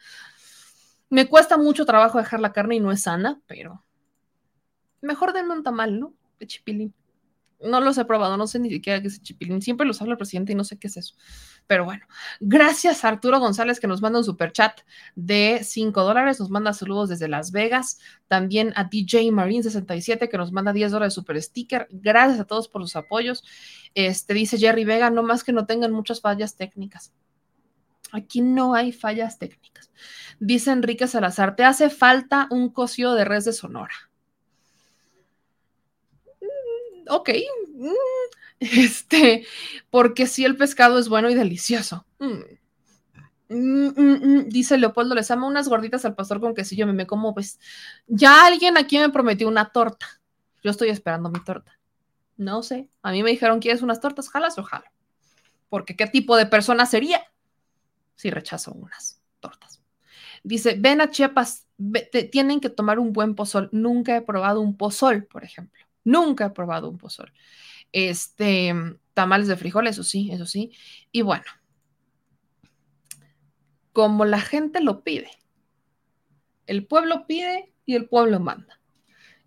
[1.09, 3.83] Me cuesta mucho trabajo dejar la carne y no es sana, pero
[5.01, 6.13] mejor denme un tamal, ¿no?
[6.39, 6.93] De chipilín.
[7.61, 9.61] No los he probado, no sé ni siquiera qué es chipilín.
[9.61, 11.15] Siempre los habla el presidente y no sé qué es eso.
[11.67, 12.05] Pero bueno,
[12.39, 14.79] gracias a Arturo González que nos manda un super chat
[15.15, 16.39] de 5 dólares.
[16.39, 17.99] Nos manda saludos desde Las Vegas.
[18.27, 21.87] También a DJ Marine 67 que nos manda 10 dólares de super sticker.
[21.91, 23.43] Gracias a todos por los apoyos.
[23.93, 27.13] Este dice Jerry Vega, no más que no tengan muchas fallas técnicas.
[28.13, 29.91] Aquí no hay fallas técnicas.
[30.39, 34.08] Dice Enrique Salazar, te hace falta un cosío de res de Sonora
[37.09, 37.29] ok,
[37.75, 37.89] mm,
[38.59, 39.45] este,
[39.89, 42.05] porque si el pescado es bueno y delicioso.
[42.19, 42.59] Mm.
[43.51, 47.59] Mm, dice Leopoldo, les amo unas gorditas al pastor con quesillo, me como pues,
[48.05, 50.05] ya alguien aquí me prometió una torta.
[50.63, 51.79] Yo estoy esperando mi torta.
[52.37, 54.29] No sé, a mí me dijeron, ¿quieres unas tortas?
[54.29, 54.85] ¿Jalas o jalo?
[55.67, 57.21] Porque ¿qué tipo de persona sería
[58.15, 59.81] si rechazo unas tortas?
[60.43, 61.67] Dice, ven a Chiapas,
[62.31, 63.69] tienen que tomar un buen pozol.
[63.71, 65.88] Nunca he probado un pozol, por ejemplo.
[66.09, 67.31] Nunca he probado un pozol.
[67.91, 68.73] Este,
[69.13, 70.71] tamales de frijoles, eso sí, eso sí.
[71.11, 71.45] Y bueno,
[73.93, 75.29] como la gente lo pide.
[76.65, 78.79] El pueblo pide y el pueblo manda.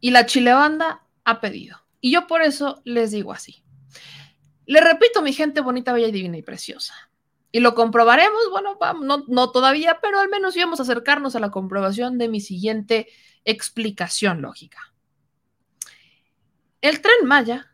[0.01, 1.79] Y la chilebanda ha pedido.
[2.01, 3.65] Y yo por eso les digo así.
[4.67, 6.95] Le repito, mi gente bonita, bella, divina y preciosa.
[7.51, 11.51] Y lo comprobaremos, bueno, no, no todavía, pero al menos íbamos a acercarnos a la
[11.51, 13.09] comprobación de mi siguiente
[13.45, 14.92] explicación lógica.
[16.83, 17.71] El tren Maya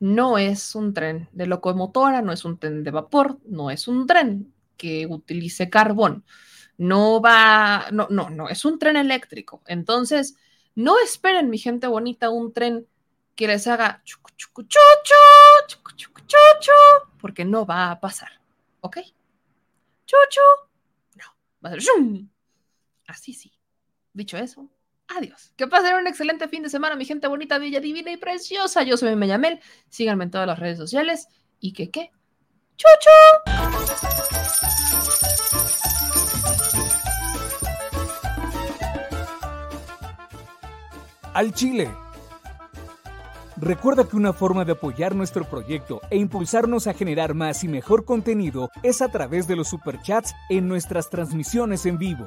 [0.00, 4.06] no es un tren de locomotora, no es un tren de vapor, no es un
[4.06, 6.24] tren que utilice carbón.
[6.78, 9.62] No va, no, no, no, es un tren eléctrico.
[9.66, 10.34] Entonces,
[10.74, 12.86] no esperen, mi gente bonita, un tren
[13.34, 16.72] que les haga chucu, chucu, chuchu, chucu, chuchu,
[17.20, 18.30] porque no va a pasar.
[18.80, 18.96] ¿Ok?
[20.06, 20.40] Chuchu,
[21.16, 21.24] no,
[21.62, 22.30] va a ser shum.
[23.06, 23.52] Así sí.
[24.14, 24.70] Dicho eso,
[25.16, 25.52] adiós.
[25.56, 28.82] Que pasen un excelente fin de semana, mi gente bonita, bella, divina y preciosa.
[28.82, 29.60] Yo soy Meyamel.
[29.88, 31.28] Síganme en todas las redes sociales.
[31.60, 32.10] Y que qué.
[32.76, 33.10] ¡Chuchu!
[41.34, 41.90] al Chile.
[43.56, 48.04] Recuerda que una forma de apoyar nuestro proyecto e impulsarnos a generar más y mejor
[48.04, 52.26] contenido es a través de los superchats en nuestras transmisiones en vivo.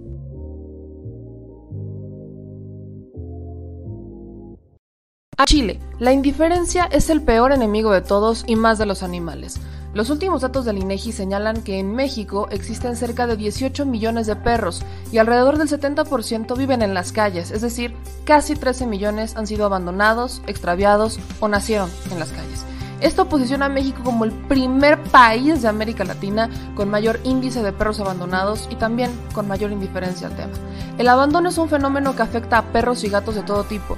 [5.45, 9.59] Chile, la indiferencia es el peor enemigo de todos y más de los animales.
[9.93, 14.35] Los últimos datos del INEGI señalan que en México existen cerca de 18 millones de
[14.35, 17.93] perros y alrededor del 70% viven en las calles, es decir,
[18.23, 22.65] casi 13 millones han sido abandonados, extraviados o nacieron en las calles.
[23.01, 27.73] Esto posiciona a México como el primer país de América Latina con mayor índice de
[27.73, 30.53] perros abandonados y también con mayor indiferencia al tema.
[30.99, 33.97] El abandono es un fenómeno que afecta a perros y gatos de todo tipo,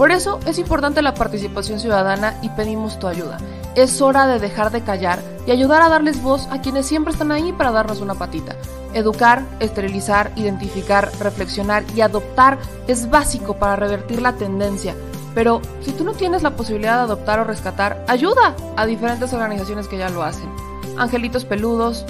[0.00, 3.36] Por eso es importante la participación ciudadana y pedimos tu ayuda.
[3.74, 7.30] Es hora de dejar de callar y ayudar a darles voz a quienes siempre están
[7.30, 8.56] ahí para darnos una patita.
[8.94, 12.56] Educar, esterilizar, identificar, reflexionar y adoptar
[12.88, 14.96] es básico para revertir la tendencia.
[15.34, 19.86] Pero si tú no tienes la posibilidad de adoptar o rescatar, ayuda a diferentes organizaciones
[19.86, 20.48] que ya lo hacen.
[20.96, 22.06] Angelitos Peludos,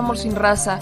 [0.00, 0.78] Amor sin raza,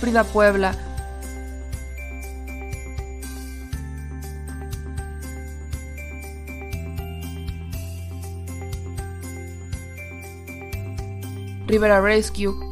[0.00, 0.74] Frida Puebla.
[11.68, 12.71] Rivera Rescue.